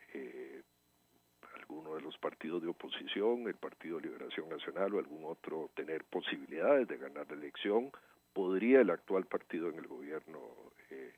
[1.68, 6.04] alguno de los partidos de oposición, el Partido de Liberación Nacional o algún otro tener
[6.06, 7.92] posibilidades de ganar la elección,
[8.34, 10.40] podría el actual partido en el gobierno.
[10.92, 11.14] Eh,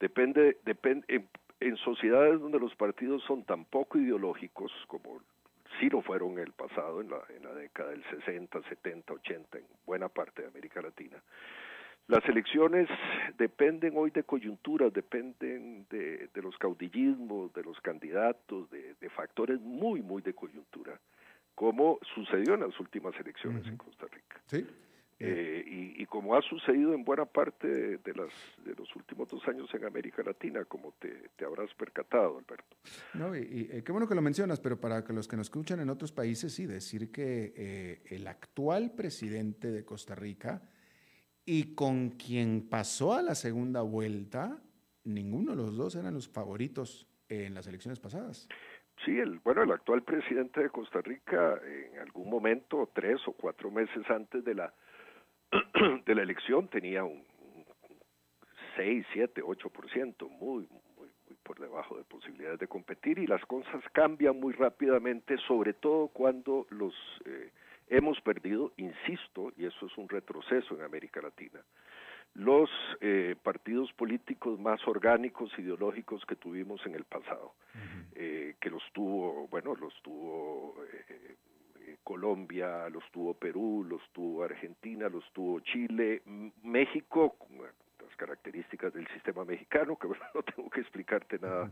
[0.00, 1.24] depende, depende
[1.60, 5.20] en, sociedades donde los partidos son tan poco ideológicos como
[5.78, 9.58] sí lo fueron en el pasado, en la, en la década del 60, 70, 80,
[9.58, 11.22] en buena parte de América Latina,
[12.08, 12.88] las elecciones
[13.36, 20.20] dependen hoy de coyunturas, dependen de, los caudillismos, de los candidatos, de, factores muy, muy
[20.20, 21.00] de coyuntura,
[21.54, 24.40] como sucedió en las últimas elecciones en Costa Rica.
[24.46, 24.66] Sí.
[25.18, 25.64] Eh,
[25.96, 28.30] y, como ha sucedido en buena parte de, las,
[28.64, 32.76] de los últimos dos años en América Latina, como te, habrás percatado, Alberto.
[33.14, 35.80] No, y, eh, qué bueno que lo mencionas, pero para que los que nos escuchan
[35.80, 40.62] en otros países, sí, decir que eh, el actual presidente de Costa Rica,
[41.46, 44.58] y con quien pasó a la segunda vuelta,
[45.04, 48.48] ninguno de los dos eran los favoritos en las elecciones pasadas.
[49.04, 53.70] Sí, el, bueno, el actual presidente de Costa Rica en algún momento, tres o cuatro
[53.70, 54.74] meses antes de la,
[56.06, 57.24] de la elección, tenía un,
[58.76, 63.82] 6, 7, 8%, muy, muy, muy por debajo de posibilidades de competir y las cosas
[63.92, 66.94] cambian muy rápidamente, sobre todo cuando los...
[67.24, 67.50] Eh,
[67.88, 71.60] Hemos perdido, insisto, y eso es un retroceso en América Latina,
[72.34, 72.68] los
[73.00, 77.54] eh, partidos políticos más orgánicos, ideológicos que tuvimos en el pasado,
[78.14, 85.08] eh, que los tuvo, bueno, los tuvo eh, Colombia, los tuvo Perú, los tuvo Argentina,
[85.08, 86.22] los tuvo Chile,
[86.62, 87.36] México,
[88.04, 91.70] las características del sistema mexicano, que no tengo que explicarte nada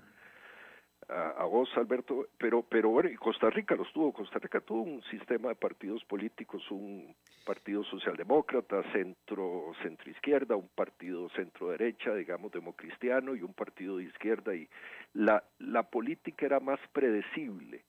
[1.08, 5.02] a, vos, Alberto, pero, pero bueno, y Costa Rica los tuvo, Costa Rica tuvo un
[5.04, 7.14] sistema de partidos políticos, un
[7.44, 14.04] partido socialdemócrata, centro, centro izquierda, un partido centro derecha, digamos, democristiano, y un partido de
[14.04, 14.68] izquierda, y
[15.12, 17.82] la, la política era más predecible.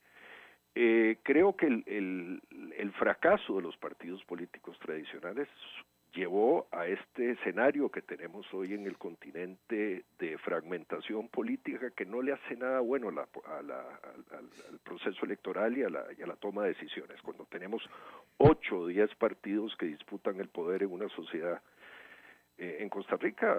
[0.76, 2.42] Eh, creo que el, el,
[2.78, 5.48] el fracaso de los partidos políticos tradicionales
[6.16, 12.22] llevó a este escenario que tenemos hoy en el continente de fragmentación política que no
[12.22, 16.64] le hace nada bueno la, al, proceso electoral y a, la, y a la toma
[16.64, 17.22] de decisiones.
[17.22, 17.84] Cuando tenemos
[18.38, 21.62] ocho o diez partidos que disputan el poder en una sociedad
[22.58, 23.54] eh, en Costa Rica,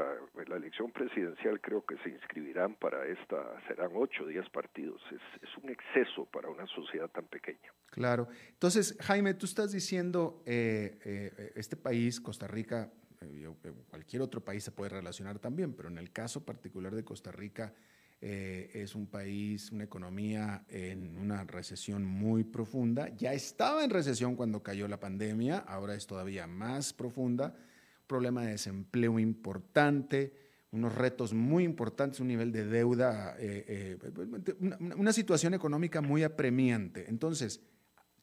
[0.47, 3.37] la elección presidencial creo que se inscribirán para esta,
[3.69, 5.03] serán ocho o diez partidos.
[5.11, 7.73] Es, un exceso para una sociedad tan pequeña.
[7.91, 8.29] Claro.
[8.49, 12.91] Entonces, Jaime, tú estás diciendo, eh, eh, este país, Costa Rica,
[13.89, 17.75] cualquier otro país se puede relacionar también, pero en el caso particular de Costa Rica,
[18.19, 23.09] es un país, una economía en una recesión muy profunda.
[23.17, 27.55] Ya estaba en recesión cuando cayó la pandemia, ahora es todavía más profunda
[28.07, 30.33] problema de desempleo importante,
[30.71, 33.99] unos retos muy importantes, un nivel de deuda, eh, eh,
[34.97, 37.07] una, situación económica muy apremiante.
[37.09, 37.65] Entonces,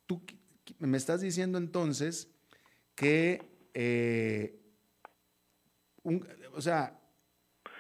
[0.05, 0.21] tú
[0.79, 2.31] me estás diciendo entonces
[2.95, 3.41] que,
[3.73, 4.59] eh,
[6.03, 6.99] un, o sea,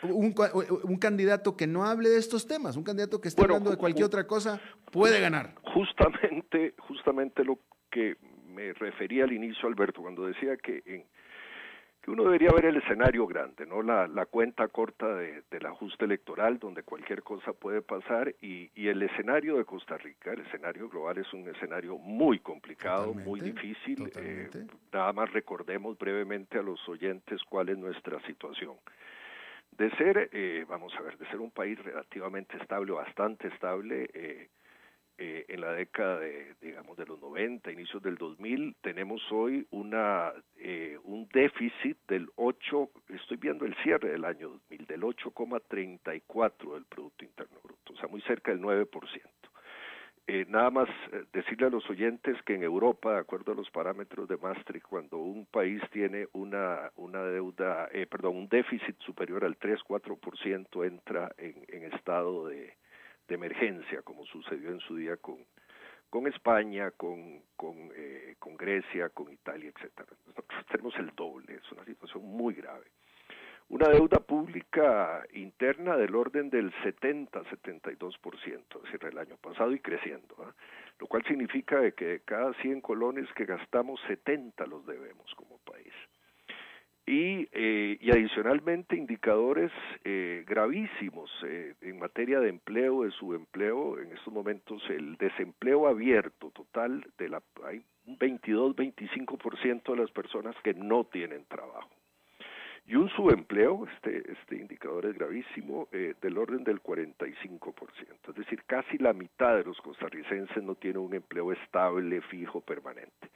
[0.03, 4.05] un, candidato que no hable de estos temas, un candidato que esté hablando de cualquier
[4.05, 4.59] otra cosa,
[4.91, 5.55] puede ganar.
[5.73, 11.05] Justamente, justamente lo que me refería al inicio, Alberto, cuando decía que en,
[12.03, 16.03] que uno debería ver el escenario grande, no la, la cuenta corta de, del ajuste
[16.03, 20.89] electoral, donde cualquier cosa puede pasar, y, y, el escenario de Costa Rica, el escenario
[20.89, 24.11] global es un escenario muy complicado, muy difícil.
[24.17, 24.49] Eh,
[24.91, 28.75] nada más recordemos brevemente a los oyentes cuál es nuestra situación.
[29.71, 34.49] De ser, eh, vamos a ver, de ser un país relativamente estable, bastante estable, eh,
[35.17, 40.33] eh, en la década de, digamos, de los 90, inicios del 2000, tenemos hoy una
[40.57, 46.85] eh, un déficit del 8, estoy viendo el cierre del año 2000, del 8,34 del
[46.85, 48.89] Producto Interno Bruto, o sea, muy cerca del 9%.
[50.25, 53.69] Eh, nada más eh, decirle a los oyentes que en Europa, de acuerdo a los
[53.71, 59.43] parámetros de Maastricht, cuando un país tiene una, una deuda, eh, perdón, un déficit superior
[59.43, 62.73] al 3-4%, entra en, en estado de,
[63.33, 65.37] de emergencia, como sucedió en su día con,
[66.09, 70.09] con España, con, con, eh, con Grecia, con Italia, etcétera.
[70.27, 72.85] Nosotros tenemos el doble, es una situación muy grave.
[73.69, 80.35] Una deuda pública interna del orden del 70-72%, es decir, el año pasado y creciendo,
[80.41, 80.53] ¿eh?
[80.99, 85.92] lo cual significa que de cada 100 colones que gastamos, 70 los debemos como país
[87.05, 89.71] y, eh, y adicionalmente indicadores
[90.05, 93.99] eh, gravísimos eh, en materia de empleo, de subempleo.
[93.99, 100.55] En estos momentos el desempleo abierto total de la hay un 22-25% de las personas
[100.63, 101.89] que no tienen trabajo.
[102.85, 108.29] Y un subempleo, este, este indicador es gravísimo, eh, del orden del 45%.
[108.29, 113.29] Es decir, casi la mitad de los costarricenses no tiene un empleo estable, fijo, permanente.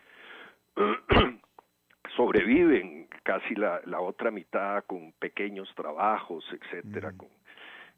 [2.15, 7.27] sobreviven casi la, la otra mitad con pequeños trabajos, etcétera, con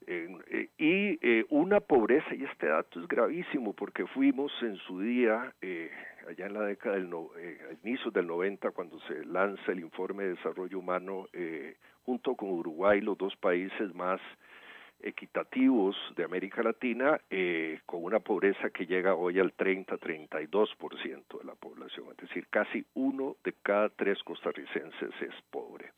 [0.07, 5.53] eh, y eh, una pobreza, y este dato es gravísimo porque fuimos en su día,
[5.61, 5.91] eh,
[6.27, 10.23] allá en la década del no, eh, inicios del 90, cuando se lanza el informe
[10.23, 11.75] de desarrollo humano, eh,
[12.05, 14.19] junto con Uruguay, los dos países más
[15.01, 21.55] equitativos de América Latina eh, con una pobreza que llega hoy al 30-32% de la
[21.55, 25.91] población, es decir, casi uno de cada tres costarricenses es pobre.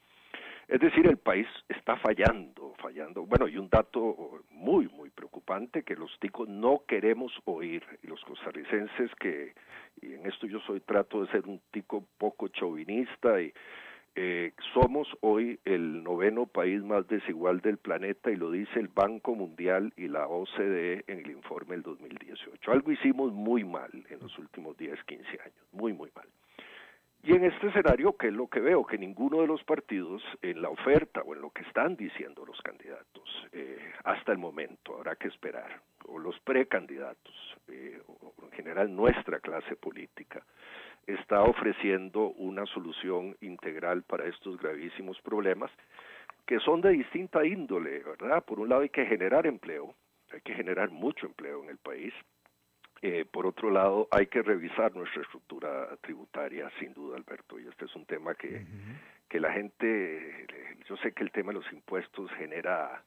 [0.71, 3.25] Es decir, el país está fallando, fallando.
[3.25, 8.23] Bueno, y un dato muy, muy preocupante que los ticos no queremos oír, y los
[8.23, 9.53] costarricenses que,
[10.01, 13.53] y en esto yo soy, trato de ser un tico poco chauvinista y
[14.15, 19.35] eh, somos hoy el noveno país más desigual del planeta y lo dice el Banco
[19.35, 22.71] Mundial y la OCDE en el informe del 2018.
[22.71, 26.27] Algo hicimos muy mal en los últimos 10, 15 años, muy, muy mal.
[27.23, 28.83] Y en este escenario, ¿qué es lo que veo?
[28.83, 32.59] Que ninguno de los partidos en la oferta o en lo que están diciendo los
[32.61, 38.95] candidatos eh, hasta el momento, habrá que esperar, o los precandidatos, eh, o en general
[38.95, 40.43] nuestra clase política,
[41.07, 45.71] está ofreciendo una solución integral para estos gravísimos problemas
[46.45, 48.43] que son de distinta índole, ¿verdad?
[48.43, 49.95] Por un lado hay que generar empleo,
[50.33, 52.13] hay que generar mucho empleo en el país.
[53.01, 57.85] Eh, por otro lado, hay que revisar nuestra estructura tributaria, sin duda, Alberto, y este
[57.85, 58.63] es un tema que,
[59.27, 60.45] que la gente,
[60.87, 63.03] yo sé que el tema de los impuestos genera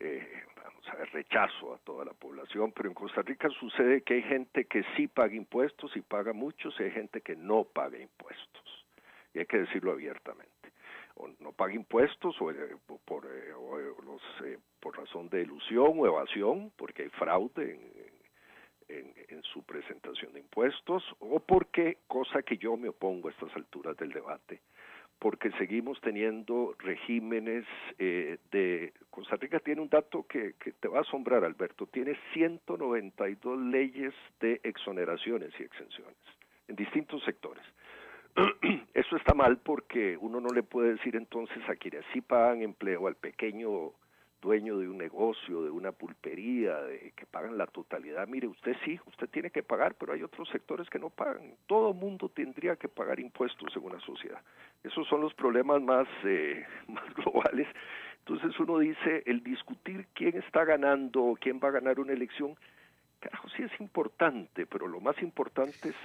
[0.00, 4.14] eh, vamos a ver, rechazo a toda la población, pero en Costa Rica sucede que
[4.14, 7.98] hay gente que sí paga impuestos y paga muchos y hay gente que no paga
[7.98, 8.86] impuestos.
[9.34, 10.52] Y hay que decirlo abiertamente.
[11.16, 13.52] O no paga impuestos o, eh, por, eh,
[14.04, 20.32] los, eh, por razón de ilusión o evasión, porque hay fraude en, en, su presentación
[20.32, 24.60] de impuestos, o porque, cosa que yo me opongo a estas alturas del debate,
[25.18, 27.64] porque seguimos teniendo regímenes
[27.98, 28.92] eh, de...
[29.10, 34.12] Costa Rica tiene un dato que, que, te va a asombrar, Alberto, tiene 192 leyes
[34.40, 36.16] de exoneraciones y exenciones
[36.68, 37.64] en distintos sectores.
[38.94, 43.06] Eso está mal porque uno no le puede decir entonces a quienes sí pagan empleo,
[43.06, 43.92] al pequeño
[44.40, 48.98] dueño de un negocio, de una pulpería, de que pagan la totalidad, mire, usted sí,
[49.06, 51.54] usted tiene que pagar, pero hay otros sectores que no pagan.
[51.66, 54.40] Todo mundo tendría que pagar impuestos en una sociedad.
[54.82, 57.68] Esos son los problemas más, eh, más globales.
[58.18, 62.56] Entonces uno dice, el discutir quién está ganando, quién va a ganar una elección,
[63.20, 65.96] carajo, sí es importante, pero lo más importante es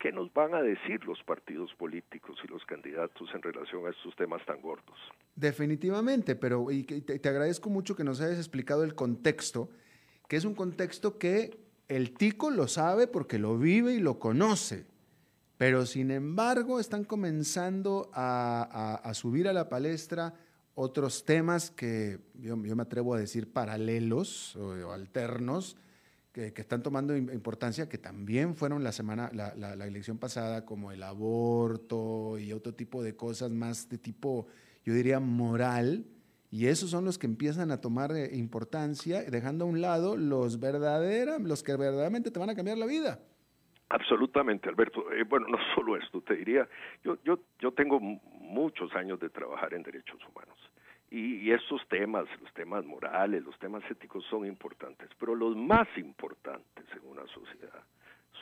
[0.00, 4.16] qué nos van a decir los partidos políticos y los candidatos en relación a estos
[4.16, 4.96] temas tan gordos.
[5.36, 9.68] Definitivamente, pero y te, agradezco mucho que nos hayas explicado el contexto,
[10.26, 14.86] que es un contexto que el tico lo sabe porque lo vive y lo conoce,
[15.58, 20.34] pero sin embargo están comenzando a, subir a la palestra
[20.74, 25.76] otros temas que yo, me atrevo a decir paralelos o alternos,
[26.40, 31.02] que, están tomando importancia, que también fueron la semana, la, la, elección pasada, como el
[31.02, 34.46] aborto y otro tipo de cosas más de tipo,
[34.84, 36.06] yo diría, moral,
[36.50, 40.58] y esos son los que empiezan a tomar eh, importancia, dejando a un lado los
[40.58, 43.20] verdaderos, los que verdaderamente te van a cambiar la vida.
[43.90, 45.12] Absolutamente, Alberto.
[45.12, 46.66] Eh, bueno, no solo esto, te diría,
[47.04, 50.56] yo, yo, yo tengo muchos años de trabajar en derechos humanos
[51.10, 56.84] y, estos temas, los temas morales, los temas éticos son importantes, pero los más importantes
[56.92, 57.84] en una sociedad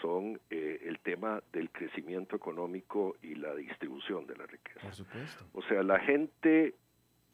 [0.02, 4.80] son eh, el tema del crecimiento económico y la distribución de la riqueza.
[4.82, 5.46] Por supuesto.
[5.54, 6.74] O sea, la gente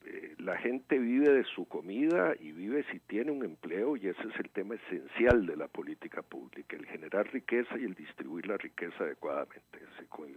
[0.06, 4.20] eh, la gente vive de su comida y vive si tiene un empleo y ese
[4.28, 8.58] es el tema esencial de la política pública, el generar riqueza y el distribuir la
[8.58, 9.80] riqueza adecuadamente.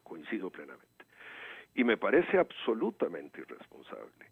[0.03, 1.05] coincido plenamente.
[1.75, 4.25] Y me parece absolutamente irresponsable.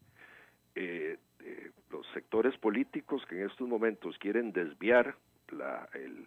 [0.75, 5.15] Eh, eh, los sectores políticos que en estos momentos quieren desviar
[5.49, 6.25] la, el,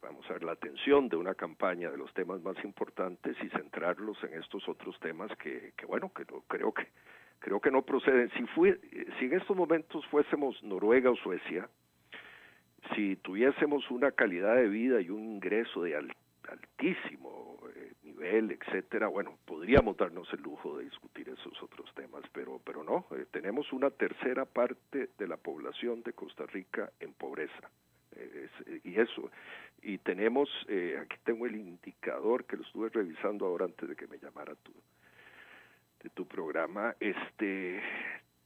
[0.00, 4.22] vamos a ver, la atención de una campaña de los temas más importantes y centrarlos
[4.24, 6.86] en estos otros temas que, que bueno, que no, creo que
[7.42, 8.30] creo que no proceden.
[8.36, 8.78] Si, fue,
[9.18, 11.68] si en estos momentos fuésemos Noruega o Suecia,
[12.94, 17.51] si tuviésemos una calidad de vida y un ingreso de altísimo eh,
[18.22, 23.06] nivel, etcétera, bueno, podríamos darnos el lujo de discutir esos otros temas, pero, pero no,
[23.16, 27.70] eh, tenemos una tercera parte de la población de Costa Rica en pobreza.
[28.14, 28.48] Eh,
[28.84, 29.30] y eso,
[29.82, 30.48] y tenemos,
[31.00, 34.72] aquí tengo el indicador que lo estuve revisando ahora antes de que me llamara tú
[36.02, 37.80] de tu programa, este,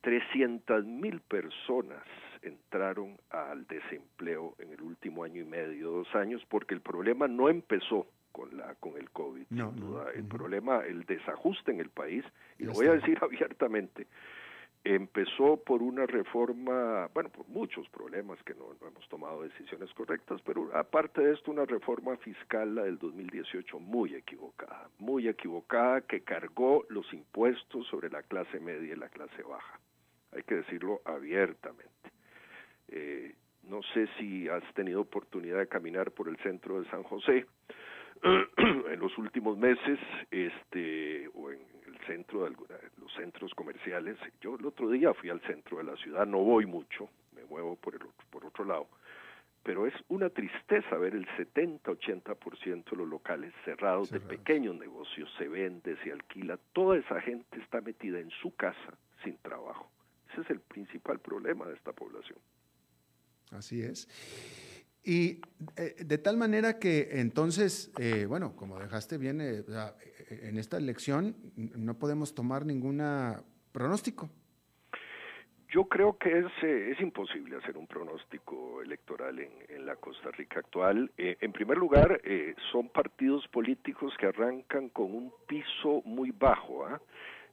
[0.02, 2.02] 300 mil personas
[2.42, 7.48] entraron al desempleo en el último año y medio, dos años, porque el problema no
[7.48, 8.06] empezó
[8.36, 10.10] con la con el COVID, sin duda.
[10.14, 12.22] El problema, el desajuste en el país,
[12.58, 14.08] y lo voy a decir abiertamente,
[14.84, 20.68] empezó por una reforma, bueno, por muchos problemas que no, hemos tomado decisiones correctas, pero
[20.76, 26.84] aparte de esto, una reforma fiscal, la del 2018, muy equivocada, muy equivocada, que cargó
[26.90, 29.80] los impuestos sobre la clase media y la clase baja.
[30.32, 32.10] Hay que decirlo abiertamente.
[32.88, 37.46] Eh, no sé si has tenido oportunidad de caminar por el centro de San José
[38.92, 39.98] en los últimos meses,
[40.30, 41.58] este, o en
[42.06, 42.56] centro de
[42.98, 44.16] los centros comerciales.
[44.40, 47.76] Yo el otro día fui al centro de la ciudad, no voy mucho, me muevo
[47.76, 48.00] por el
[48.30, 48.88] por otro lado,
[49.62, 55.48] pero es una tristeza ver el 70-80% de los locales cerrados, de pequeños negocios, se
[55.48, 59.90] vende, se alquila, toda esa gente está metida en su casa sin trabajo.
[60.32, 62.38] Ese es el principal problema de esta población.
[63.50, 64.65] Así es.
[65.06, 65.40] Y
[65.76, 69.62] eh, de tal manera que entonces, eh, bueno, como dejaste bien, eh,
[70.28, 73.00] en esta elección no podemos tomar ningún
[73.70, 74.28] pronóstico.
[75.68, 81.12] Yo creo que es, es imposible hacer un pronóstico electoral en, la Costa Rica actual.
[81.16, 82.20] en primer lugar,
[82.72, 86.84] son partidos políticos que arrancan con un piso muy bajo.
[86.86, 87.00] ¿ah?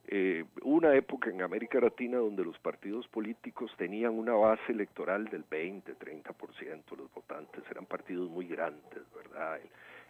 [0.06, 5.44] Eh, una época en América Latina donde los partidos políticos tenían una base electoral del
[5.48, 9.58] 20, 30%, los votantes eran partidos muy grandes, ¿verdad?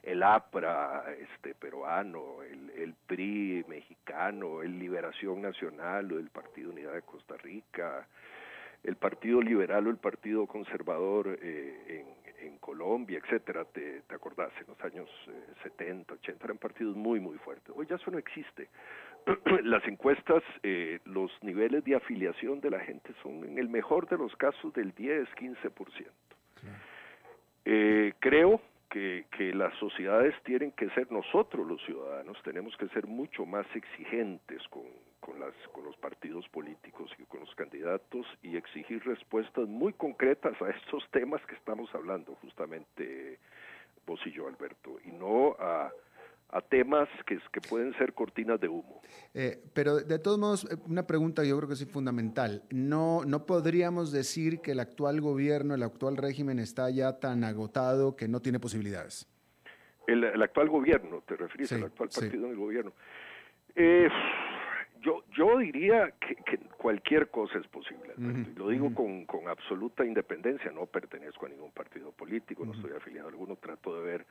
[0.02, 7.02] El, APRA este peruano, el, PRI mexicano, el Liberación Nacional o el Partido Unidad de
[7.02, 8.06] Costa Rica,
[8.82, 12.04] el Partido Liberal o el Partido Conservador eh,
[12.40, 15.08] en, Colombia, etcétera, te, acordás, en los años
[15.62, 17.74] 70, eh, 80 eran partidos muy, muy fuertes.
[17.76, 18.68] Hoy ya eso no existe.
[19.64, 24.18] las encuestas, eh, los niveles de afiliación de la gente son en el mejor de
[24.18, 26.06] los casos del 10-15%.
[27.66, 28.60] Eh, creo
[28.90, 33.66] que, que las sociedades tienen que ser nosotros los ciudadanos, tenemos que ser mucho más
[33.74, 34.84] exigentes con,
[35.20, 40.60] con, las, con los partidos políticos y con los candidatos y exigir respuestas muy concretas
[40.60, 43.38] a estos temas que estamos hablando, justamente
[44.06, 45.90] vos y yo, Alberto, y no a
[46.50, 49.02] a temas que, que pueden ser cortinas de humo.
[49.34, 52.62] Eh, pero de todos modos, eh, una pregunta yo creo que es fundamental.
[52.70, 58.16] No, no podríamos decir que el actual gobierno, el actual régimen está ya tan agotado
[58.16, 59.28] que no tiene posibilidades.
[60.06, 62.92] El, actual gobierno, te refieres al actual partido en el gobierno.
[63.74, 64.08] Eh,
[65.00, 68.14] yo, yo diría que, cualquier cosa es posible,
[68.56, 73.28] lo digo con, con absoluta independencia, no pertenezco a ningún partido político, no estoy afiliado
[73.28, 74.26] a alguno, trato de ver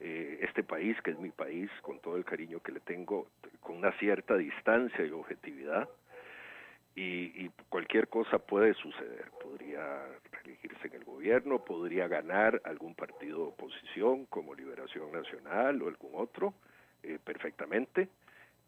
[0.00, 3.26] eh, este país, que es mi país, con todo el cariño que le tengo,
[3.60, 5.88] con una cierta distancia y objetividad.
[6.94, 9.30] Y, cualquier cosa puede suceder.
[9.40, 15.88] Podría reelegirse en el gobierno, podría ganar algún partido de oposición como Liberación Nacional o
[15.88, 16.54] algún otro,
[17.04, 18.08] eh, perfectamente.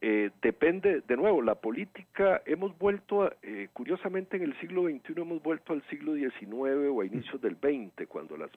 [0.03, 5.43] Eh, depende, de nuevo, la política, hemos vuelto, eh, curiosamente en el siglo XXI hemos
[5.43, 8.51] vuelto al siglo XIX o a inicios del XX, cuando las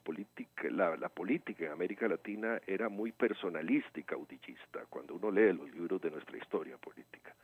[0.71, 6.01] la, política en América Latina era muy personalista y caudillista, cuando uno lee los libros
[6.01, 7.35] de nuestra historia política.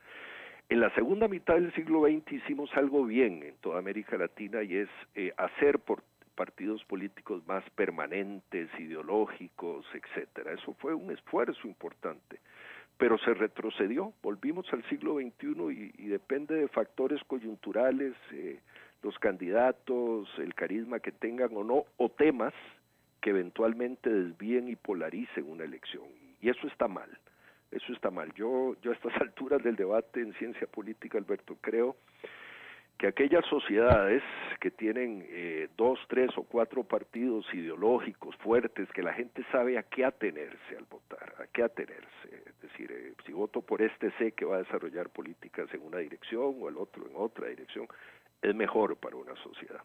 [0.70, 4.76] En la segunda mitad del siglo XX hicimos algo bien en toda América Latina y
[4.76, 6.02] es eh, hacer por
[6.34, 10.52] partidos políticos más permanentes, ideológicos, etcétera.
[10.52, 12.38] Eso fue un esfuerzo importante
[13.00, 18.60] pero se retrocedió, volvimos al siglo XXI y, depende de factores coyunturales, eh,
[19.02, 22.52] los candidatos, el carisma que tengan o no, o temas
[23.22, 26.04] que eventualmente desvíen y polaricen una elección.
[26.42, 27.08] Y eso está mal,
[27.70, 28.34] eso está mal.
[28.34, 31.96] Yo, yo a estas alturas del debate en ciencia política, Alberto, creo
[33.00, 34.22] que aquellas sociedades
[34.60, 39.84] que tienen eh, dos, tres o cuatro partidos ideológicos fuertes, que la gente sabe a
[39.84, 42.28] qué atenerse al votar, a qué atenerse.
[42.44, 45.96] Es decir, eh, si voto por este sé que va a desarrollar políticas en una
[45.96, 47.88] dirección o el otro en otra dirección,
[48.42, 49.80] es mejor para una sociedad.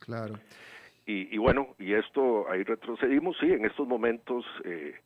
[0.00, 0.34] Claro.
[1.06, 4.96] Y, y bueno, y esto ahí retrocedimos, sí, en estos momentos eh,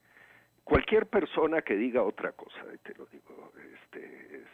[0.63, 4.45] cualquier persona que diga otra cosa, te lo digo, este,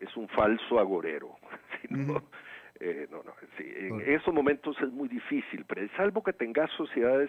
[0.00, 1.36] es, un falso agorero.
[2.82, 7.28] Eh, no, no, en esos momentos es muy difícil, pero salvo que tengas sociedades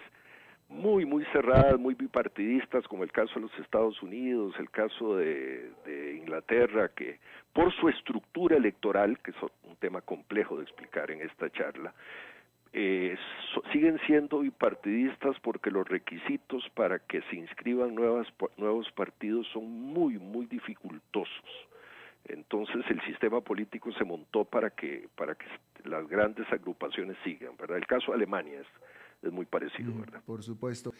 [0.72, 5.70] muy, muy cerradas, muy bipartidistas, como el caso de los Estados Unidos, el caso de,
[6.16, 7.18] Inglaterra, que
[7.52, 11.92] por su estructura electoral, que es un tema complejo de explicar en esta charla,
[12.72, 13.16] eh,
[13.70, 18.26] siguen siendo bipartidistas porque los requisitos para que se inscriban nuevas,
[18.56, 21.68] nuevos partidos son muy, muy dificultosos.
[22.24, 25.46] Entonces el sistema político se montó para que, para que
[25.84, 27.78] las grandes agrupaciones sigan, ¿verdad?
[27.78, 28.66] El caso de Alemania es,
[29.22, 30.22] es muy parecido, ¿verdad?
[30.24, 30.92] Por supuesto.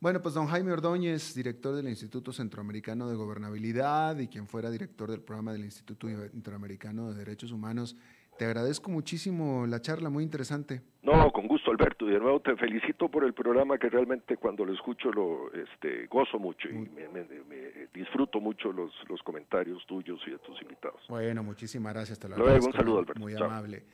[0.00, 5.08] Bueno, pues don Jaime Ordóñez, director del Instituto Centroamericano de Gobernabilidad y quien fuera director
[5.08, 7.96] del programa del Instituto Interamericano de Derechos Humanos,
[8.42, 10.82] te agradezco muchísimo la charla, muy interesante.
[11.04, 14.64] No, con gusto Alberto, y de nuevo te felicito por el programa que realmente cuando
[14.64, 20.32] lo escucho lo este, gozo mucho y me, disfruto mucho los, los comentarios tuyos y
[20.32, 21.00] de tus invitados.
[21.08, 22.18] Bueno, muchísimas gracias.
[22.18, 23.20] Te lo Luego, un saludo Alberto.
[23.20, 23.84] Muy amable.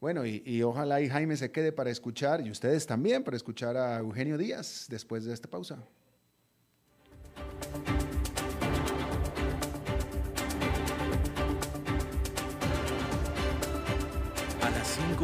[0.00, 3.76] Bueno, y, y, ojalá y Jaime se quede para escuchar, y ustedes también, para escuchar
[3.76, 5.84] a Eugenio Díaz después de esta pausa.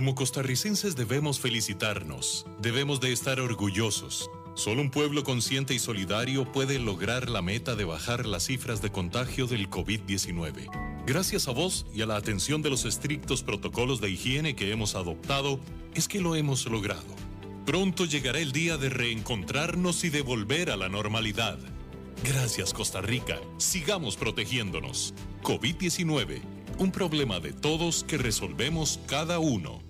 [0.00, 4.30] como costarricenses debemos felicitarnos, debemos de estar orgullosos.
[4.54, 8.90] Solo un pueblo consciente y solidario puede lograr la meta de bajar las cifras de
[8.90, 11.04] contagio del COVID-19.
[11.04, 14.94] Gracias a vos y a la atención de los estrictos protocolos de higiene que hemos
[14.94, 15.60] adoptado,
[15.92, 17.14] es que lo hemos logrado.
[17.66, 21.58] Pronto llegará el día de reencontrarnos y de volver a la normalidad.
[22.24, 25.12] Gracias Costa Rica, sigamos protegiéndonos.
[25.42, 26.40] COVID-19,
[26.78, 29.89] un problema de todos que resolvemos cada uno.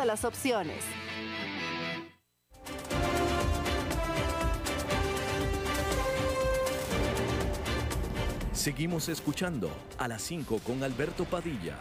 [0.05, 0.83] las opciones.
[8.53, 11.79] Seguimos escuchando a las 5 con Alberto Padilla.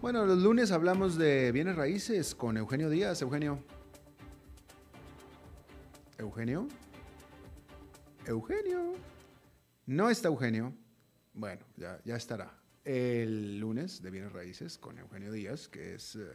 [0.00, 3.20] Bueno, los lunes hablamos de bienes raíces con Eugenio Díaz.
[3.20, 3.62] Eugenio.
[6.18, 6.66] Eugenio.
[8.26, 8.94] Eugenio.
[9.84, 10.72] No está Eugenio.
[11.34, 12.61] Bueno, ya, ya estará.
[12.84, 16.26] El lunes de bienes raíces con Eugenio Díaz, que es eh,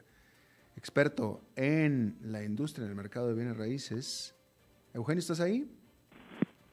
[0.78, 4.34] experto en la industria, en el mercado de bienes raíces.
[4.94, 5.70] Eugenio, ¿estás ahí?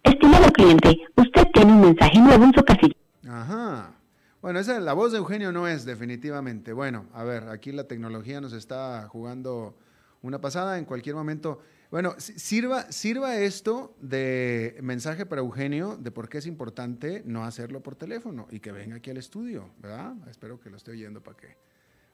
[0.04, 2.94] Estimado cliente, usted tiene un mensaje nuevo en su casilla.
[3.28, 3.94] Ajá.
[4.40, 6.72] Bueno, esa la voz de Eugenio no es definitivamente.
[6.72, 9.76] Bueno, a ver, aquí la tecnología nos está jugando
[10.22, 11.60] una pasada en cualquier momento.
[11.94, 17.84] Bueno, sirva, sirva esto de mensaje para Eugenio de por qué es importante no hacerlo
[17.84, 20.16] por teléfono y que venga aquí al estudio, ¿verdad?
[20.28, 21.56] Espero que lo esté oyendo para que,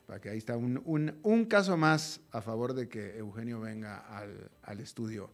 [0.07, 4.51] para que ahí está un, un, caso más a favor de que Eugenio venga al,
[4.65, 5.31] al estudio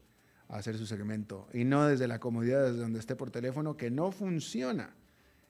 [0.49, 3.91] a hacer su segmento y no desde la comodidad desde donde esté por teléfono, que
[3.91, 4.95] no funciona,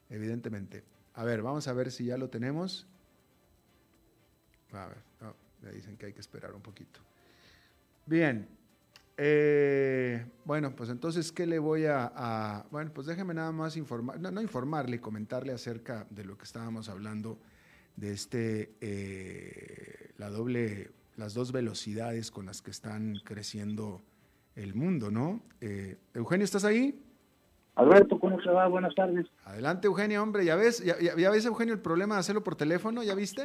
[0.09, 0.83] evidentemente.
[1.13, 2.87] A ver, vamos a ver si ya lo tenemos.
[4.71, 4.97] A ver,
[5.61, 6.99] me dicen que hay que esperar un poquito.
[8.07, 8.56] Bien.
[9.19, 14.41] Eh, bueno, pues entonces, ¿qué le voy a, Bueno, pues déjeme nada más informar, no,
[14.41, 17.39] informarle, comentarle acerca de lo que estábamos hablando
[17.95, 24.03] de este, eh, la doble, las dos velocidades con las que están creciendo
[24.55, 25.41] el mundo, ¿no?
[25.61, 27.03] Eh, Eugenio, ¿estás ahí?
[27.73, 28.67] Alberto, ¿cómo se va?
[28.67, 29.25] Buenas tardes.
[29.45, 30.83] Adelante, Eugenio, hombre, ¿ya ves?
[30.83, 33.03] ¿Ya, ya ves, Eugenio, el problema de hacerlo por teléfono?
[33.03, 33.43] ¿Ya viste?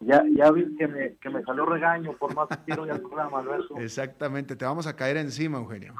[0.00, 3.38] Ya, ya vi que me, que me salió regaño por más que quiero ya programa,
[3.38, 3.76] Alberto.
[3.78, 5.94] Exactamente, te vamos a caer encima, Eugenio.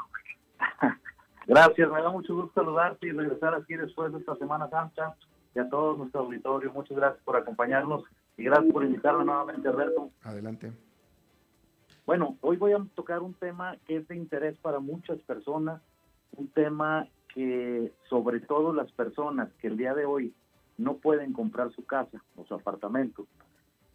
[1.47, 5.15] Gracias, me da mucho gusto saludarte y regresar aquí después de esta Semana Santa
[5.55, 6.73] y a todo nuestro auditorio.
[6.73, 8.03] Muchas gracias por acompañarnos
[8.37, 10.11] y gracias por invitarme nuevamente, Alberto.
[10.23, 10.73] Adelante.
[12.05, 15.81] Bueno, hoy voy a tocar un tema que es de interés para muchas personas,
[16.37, 20.35] un tema que sobre todo las personas que el día de hoy
[20.79, 23.27] no pueden comprar su casa o su apartamento,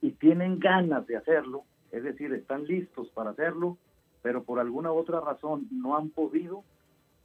[0.01, 3.77] y tienen ganas de hacerlo, es decir, están listos para hacerlo,
[4.23, 6.63] pero por alguna otra razón no han podido,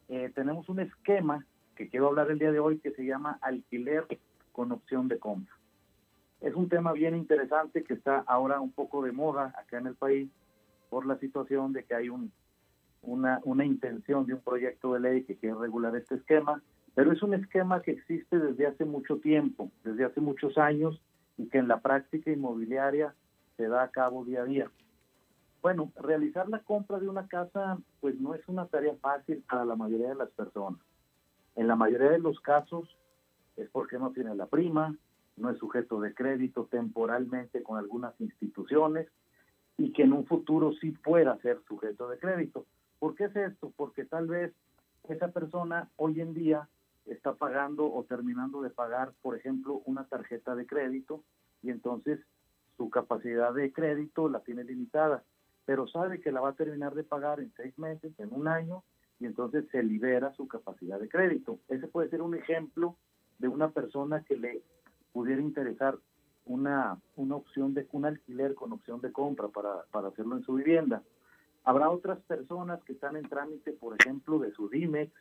[0.09, 4.07] eh, tenemos un esquema que quiero hablar el día de hoy que se llama alquiler
[4.53, 5.55] con opción de compra.
[6.41, 9.95] Es un tema bien interesante que está ahora un poco de moda acá en el
[9.95, 10.31] país
[10.91, 12.31] por la situación de que hay un,
[13.03, 16.63] una, una intención de un proyecto de ley que quiere regular este esquema,
[16.95, 21.01] pero es un esquema que existe desde hace mucho tiempo, desde hace muchos años,
[21.39, 23.15] y que en la práctica inmobiliaria
[23.57, 24.71] se da a cabo día a día.
[25.63, 29.77] Bueno, realizar la compra de una casa pues no es una tarea fácil para la
[29.77, 30.81] mayoría de las personas.
[31.57, 32.97] En la mayoría de los casos
[33.57, 34.97] es porque no tiene la prima,
[35.37, 39.09] no es sujeto de crédito temporalmente con algunas instituciones
[39.79, 42.67] y que en un futuro sí pueda ser sujeto de crédito.
[42.99, 43.73] ¿Por qué es esto?
[43.77, 44.53] Porque tal vez
[45.09, 46.69] esa persona hoy en día
[47.07, 51.23] está pagando o terminando de pagar, por ejemplo, una tarjeta de crédito
[51.63, 52.21] y entonces
[52.77, 55.25] su capacidad de crédito la tiene limitada,
[55.65, 58.83] pero sabe que la va a terminar de pagar en seis meses, en un año,
[59.19, 61.59] y entonces se libera su capacidad de crédito.
[61.69, 62.97] Ese puede ser un ejemplo
[63.39, 64.63] de una persona que le
[65.13, 65.97] pudiera interesar
[66.45, 70.55] una, una opción de un alquiler con opción de compra para, para hacerlo en su
[70.55, 71.03] vivienda.
[71.65, 75.13] Habrá otras personas que están en trámite, por ejemplo, de su DIMEX,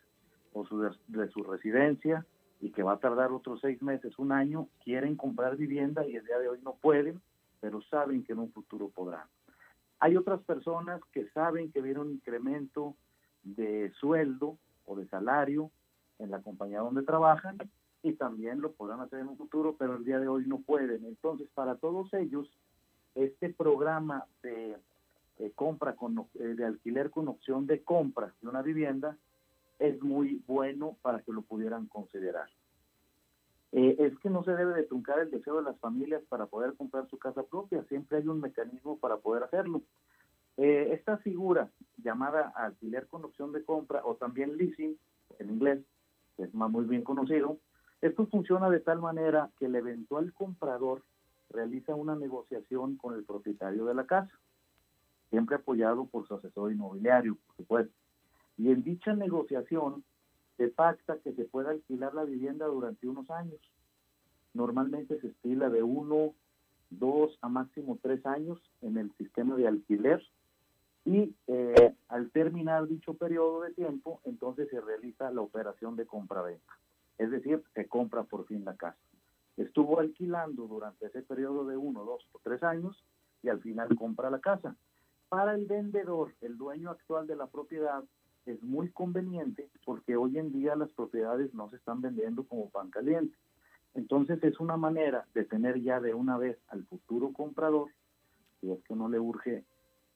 [0.55, 2.25] o su, de su residencia
[2.61, 6.25] y que va a tardar otros seis meses, un año, quieren comprar vivienda y el
[6.25, 7.21] día de hoy no pueden,
[7.59, 9.27] pero saben que en un futuro podrán.
[9.99, 12.95] Hay otras personas que saben que viene un incremento
[13.43, 15.71] de sueldo o de salario
[16.19, 17.57] en la compañía donde trabajan
[18.01, 21.05] y también lo podrán hacer en un futuro, pero el día de hoy no pueden.
[21.05, 22.47] Entonces, para todos ellos,
[23.13, 24.77] este programa de,
[25.55, 29.17] compra con, eh, de alquiler con opción de compra de una vivienda
[29.79, 32.49] es muy bueno para que lo pudieran considerar.
[33.71, 36.75] Eh, es que no se debe de truncar el deseo de las familias para poder
[36.75, 39.81] comprar su casa propia, siempre hay un mecanismo para poder hacerlo.
[40.57, 44.97] Eh, esta figura llamada alquiler con opción de compra o también leasing
[45.39, 45.83] en inglés,
[46.37, 47.57] es más muy bien conocido,
[48.01, 51.03] esto funciona de tal manera que el eventual comprador
[51.49, 54.31] realiza una negociación con el propietario de la casa,
[55.29, 58.04] siempre apoyado por su asesor inmobiliario, por supuesto
[58.57, 60.03] y en dicha negociación
[60.57, 63.59] se pacta que se pueda alquilar la vivienda durante unos años.
[64.53, 66.33] Normalmente se estila de uno,
[66.89, 70.23] dos a máximo tres años en el sistema de alquiler
[71.03, 76.73] y eh, al terminar dicho periodo de tiempo, entonces se realiza la operación de compra-venta.
[77.17, 78.97] Es decir, se compra por fin la casa.
[79.55, 83.03] Estuvo alquilando durante ese periodo de uno, dos o tres años
[83.43, 84.75] y al final compra la casa.
[85.29, 88.03] Para el vendedor, el dueño actual de la propiedad,
[88.45, 92.89] es muy conveniente porque hoy en día las propiedades no se están vendiendo como pan
[92.89, 93.35] caliente.
[93.93, 97.89] Entonces es una manera de tener ya de una vez al futuro comprador,
[98.59, 99.63] si es que no le urge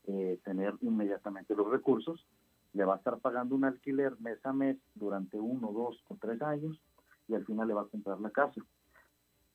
[0.08, 2.26] eh, tener inmediatamente los recursos,
[2.74, 6.42] le va a estar pagando un alquiler mes a mes durante uno, dos o tres
[6.42, 6.80] años
[7.28, 8.62] y al final le va a comprar la casa.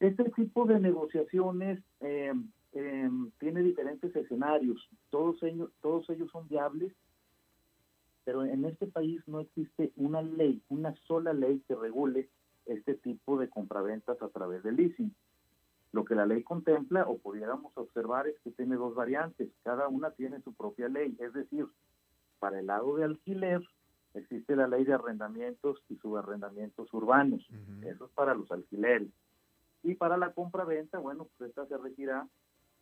[0.00, 2.32] Este tipo de negociaciones eh,
[2.72, 6.92] eh, tiene diferentes escenarios, todos ellos, todos ellos son viables,
[8.24, 12.28] pero en este país no existe una ley, una sola ley que regule
[12.66, 15.14] este tipo de compraventas a través del leasing.
[15.92, 20.10] Lo que la ley contempla o pudiéramos observar es que tiene dos variantes, cada una
[20.10, 21.66] tiene su propia ley, es decir,
[22.40, 23.62] para el lado de alquiler
[24.14, 27.46] existe la ley de arrendamientos y subarrendamientos urbanos,
[27.82, 29.08] eso es para los alquileres.
[29.82, 32.26] Y para la compra-venta, bueno, pues esta se regirá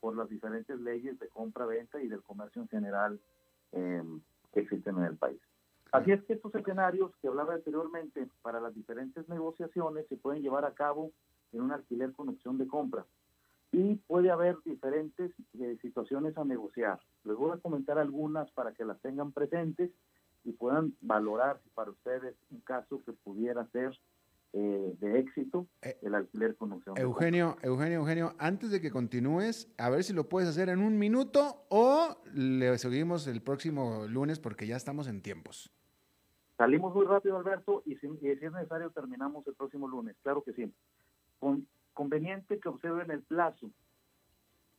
[0.01, 3.21] por las diferentes leyes de compra-venta y del comercio en general
[3.73, 4.21] em,
[4.53, 5.41] que existen en el país.
[5.93, 10.65] Así es que estos escenarios que hablaba anteriormente para las diferentes negociaciones se pueden llevar
[10.65, 11.13] a cabo
[11.53, 13.05] en un alquiler con opción de compra.
[13.73, 16.99] Y puede haber diferentes eh, situaciones a negociar.
[17.25, 19.91] Les voy a comentar algunas para que las tengan presentes
[20.45, 23.99] y puedan valorar para ustedes un caso que pudiera ser
[24.55, 26.99] eh, de éxito eh, el alquiler con opción.
[26.99, 30.99] Eugenio, Eugenio, Eugenio, antes de que continúes, a ver si lo puedes hacer en un
[30.99, 35.73] minuto o le seguimos el próximo lunes porque ya estamos en tiempos.
[36.59, 40.71] Salimos muy rápido, Alberto, y si, es necesario terminamos el próximo lunes, claro que sí.
[41.39, 43.71] Con, conveniente que observen el plazo.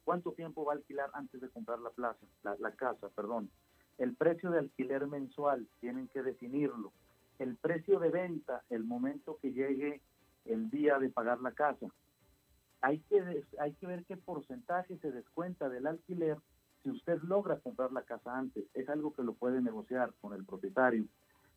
[0.03, 3.49] ¿Cuánto tiempo va a alquilar antes de comprar la plaza, la casa, perdón?
[3.97, 6.93] El precio de alquiler mensual, tienen que definirlo
[7.43, 10.01] el precio de venta el momento que llegue
[10.45, 11.87] el día de pagar la casa.
[12.81, 16.37] Hay que, hay que ver qué porcentaje se descuenta del alquiler
[16.81, 18.63] si usted logra comprar la casa antes.
[18.73, 21.05] Es algo que lo puede negociar con el propietario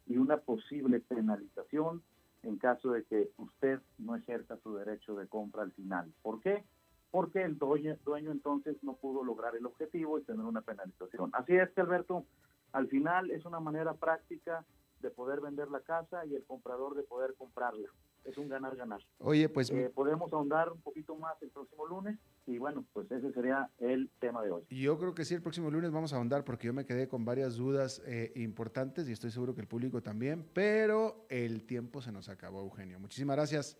[0.06, 2.02] y una posible penalización
[2.42, 6.12] en caso de que usted no ejerza su derecho de compra al final.
[6.22, 6.64] ¿Por qué?
[7.12, 11.30] Porque el dueño, dueño entonces no pudo lograr el objetivo y tener una penalización.
[11.32, 12.24] Así es que Alberto,
[12.72, 14.64] al final es una manera práctica
[15.00, 17.88] de poder vender la casa y el comprador de poder comprarla.
[18.24, 19.00] Es un ganar-ganar.
[19.18, 19.70] Oye, pues...
[19.70, 24.10] Eh, podemos ahondar un poquito más el próximo lunes y bueno, pues ese sería el
[24.18, 24.64] tema de hoy.
[24.68, 27.24] Yo creo que sí, el próximo lunes vamos a ahondar porque yo me quedé con
[27.24, 32.10] varias dudas eh, importantes y estoy seguro que el público también, pero el tiempo se
[32.10, 32.98] nos acabó, Eugenio.
[32.98, 33.78] Muchísimas gracias.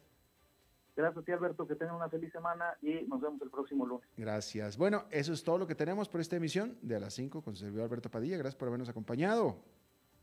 [0.97, 1.67] Gracias a ti, Alberto.
[1.67, 4.09] Que tengan una feliz semana y nos vemos el próximo lunes.
[4.17, 4.79] Gracias.
[4.79, 7.55] Bueno, eso es todo lo que tenemos por esta emisión de a las 5 con
[7.55, 8.39] su servidor Alberto Padilla.
[8.39, 9.63] Gracias por habernos acompañado.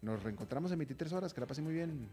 [0.03, 1.33] Nos reencontramos en 23 horas.
[1.33, 2.09] Que la pasen muy bien.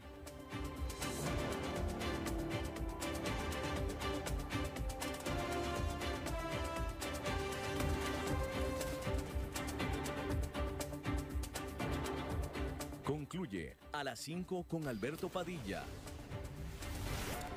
[13.04, 15.84] Concluye a las 5 con Alberto Padilla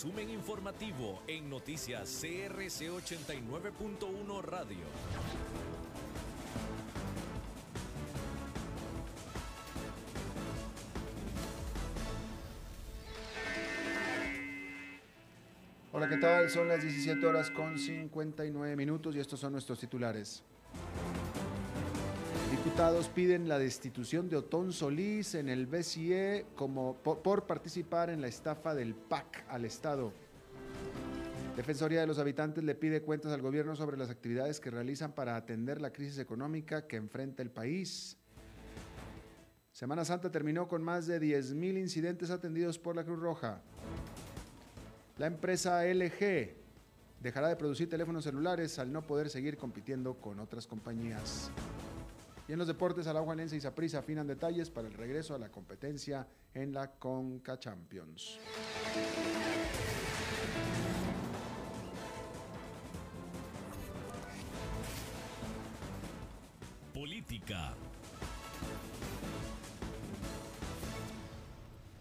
[0.00, 4.78] Resumen informativo en noticias CRC 89.1 Radio.
[15.92, 16.48] Hola, ¿qué tal?
[16.48, 20.42] Son las 17 horas con 59 minutos y estos son nuestros titulares.
[22.70, 28.28] Diputados piden la destitución de Otón Solís en el BCE como, por, participar en la
[28.28, 30.12] estafa del PAC al Estado.
[31.56, 35.34] Defensoría de los Habitantes le pide cuentas al gobierno sobre las actividades que realizan para
[35.34, 38.16] atender la crisis económica que enfrenta el país.
[39.72, 43.62] Semana Santa terminó con más de 10.000 incidentes atendidos por la Cruz Roja.
[45.18, 46.54] La empresa LG
[47.20, 51.50] dejará de producir teléfonos celulares al no poder seguir compitiendo con otras compañías.
[52.50, 56.26] Y en los deportes, Alajuanense y Saprissa afinan detalles para el regreso a la competencia
[56.52, 58.40] en la Conca Champions.
[66.92, 67.76] Política.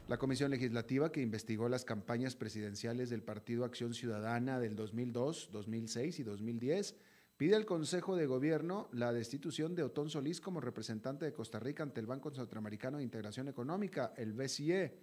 [0.08, 6.18] La Comisión Legislativa que investigó las campañas presidenciales del Partido Acción Ciudadana del 2002, 2006
[6.18, 6.96] y 2010
[7.40, 11.84] Pide al Consejo de Gobierno la destitución de Otón Solís como representante de Costa Rica
[11.84, 15.00] ante el Banco Centroamericano de Integración Económica, el BCE.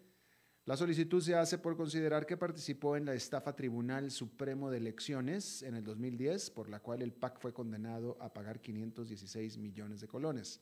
[0.66, 5.62] La solicitud se hace por considerar que participó en la estafa Tribunal Supremo de Elecciones
[5.62, 10.06] en el 2010, por la cual el PAC fue condenado a pagar 516 millones de
[10.06, 10.60] colones.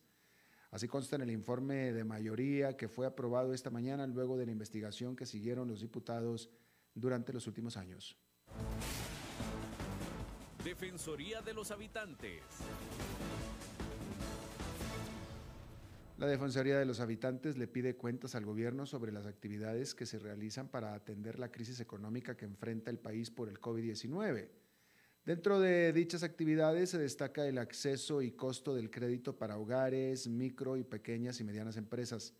[0.70, 4.53] Así consta en el informe de mayoría que fue aprobado esta mañana luego de la
[4.53, 6.51] investigación que siguieron los diputados
[6.95, 8.16] durante los últimos años.
[10.65, 12.41] Defensoría de los Habitantes.
[16.17, 20.19] La Defensoría de los Habitantes le pide cuentas al gobierno sobre las actividades que se
[20.19, 24.49] realizan para atender la crisis económica que enfrenta el país por el COVID-19.
[25.27, 30.79] Dentro de dichas actividades se destaca el acceso y costo del crédito para hogares, micro
[30.79, 32.33] y pequeñas y medianas empresas.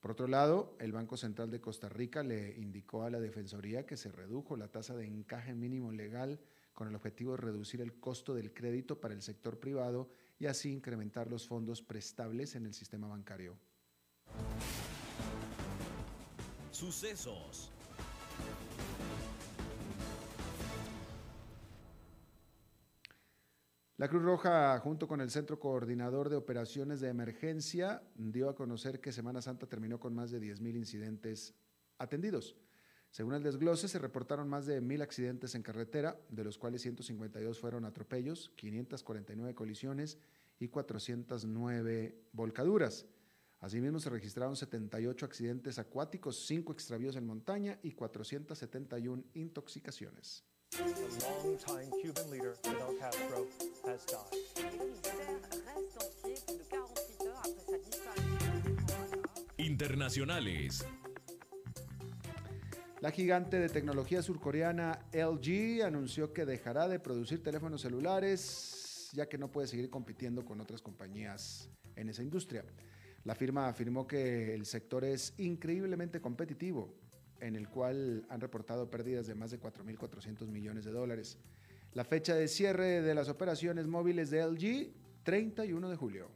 [0.00, 3.98] Por otro lado, el Banco Central de Costa Rica le indicó a la Defensoría que
[3.98, 6.40] se redujo la tasa de encaje mínimo legal
[6.78, 10.70] con el objetivo de reducir el costo del crédito para el sector privado y así
[10.70, 13.58] incrementar los fondos prestables en el sistema bancario.
[16.70, 17.72] Sucesos.
[23.96, 29.00] La Cruz Roja, junto con el Centro Coordinador de Operaciones de Emergencia, dio a conocer
[29.00, 31.56] que Semana Santa terminó con más de 10.000 incidentes
[31.98, 32.54] atendidos.
[33.10, 37.58] Según el desglose, se reportaron más de 1.000 accidentes en carretera, de los cuales 152
[37.58, 40.18] fueron atropellos, 549 colisiones
[40.58, 43.06] y 409 volcaduras.
[43.60, 50.44] Asimismo, se registraron 78 accidentes acuáticos, 5 extravíos en montaña y 471 intoxicaciones.
[59.56, 60.86] Internacionales.
[63.00, 69.38] La gigante de tecnología surcoreana LG anunció que dejará de producir teléfonos celulares ya que
[69.38, 72.64] no puede seguir compitiendo con otras compañías en esa industria.
[73.24, 76.94] La firma afirmó que el sector es increíblemente competitivo,
[77.40, 81.38] en el cual han reportado pérdidas de más de 4.400 millones de dólares.
[81.94, 84.92] La fecha de cierre de las operaciones móviles de LG,
[85.22, 86.30] 31 de julio.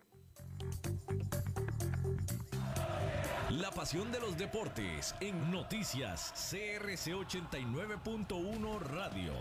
[3.72, 9.32] La pasión de los deportes en noticias CRC 89.1 Radio.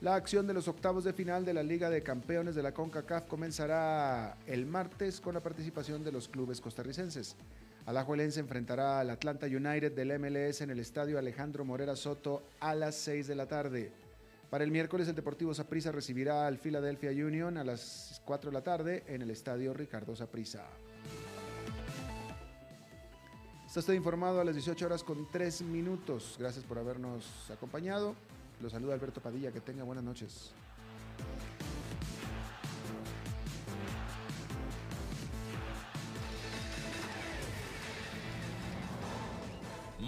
[0.00, 3.26] La acción de los octavos de final de la Liga de Campeones de la CONCACAF
[3.26, 7.34] comenzará el martes con la participación de los clubes costarricenses.
[7.86, 12.94] Alajuelense enfrentará al Atlanta United del MLS en el estadio Alejandro Morera Soto a las
[12.94, 13.90] 6 de la tarde.
[14.48, 18.62] Para el miércoles, el Deportivo Saprissa recibirá al Philadelphia Union a las 4 de la
[18.62, 20.62] tarde en el estadio Ricardo Saprissa.
[23.70, 26.34] Está usted informado a las 18 horas con 3 minutos.
[26.40, 28.16] Gracias por habernos acompañado.
[28.60, 29.52] Los saluda Alberto Padilla.
[29.52, 30.50] Que tenga buenas noches.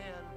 [0.00, 0.31] el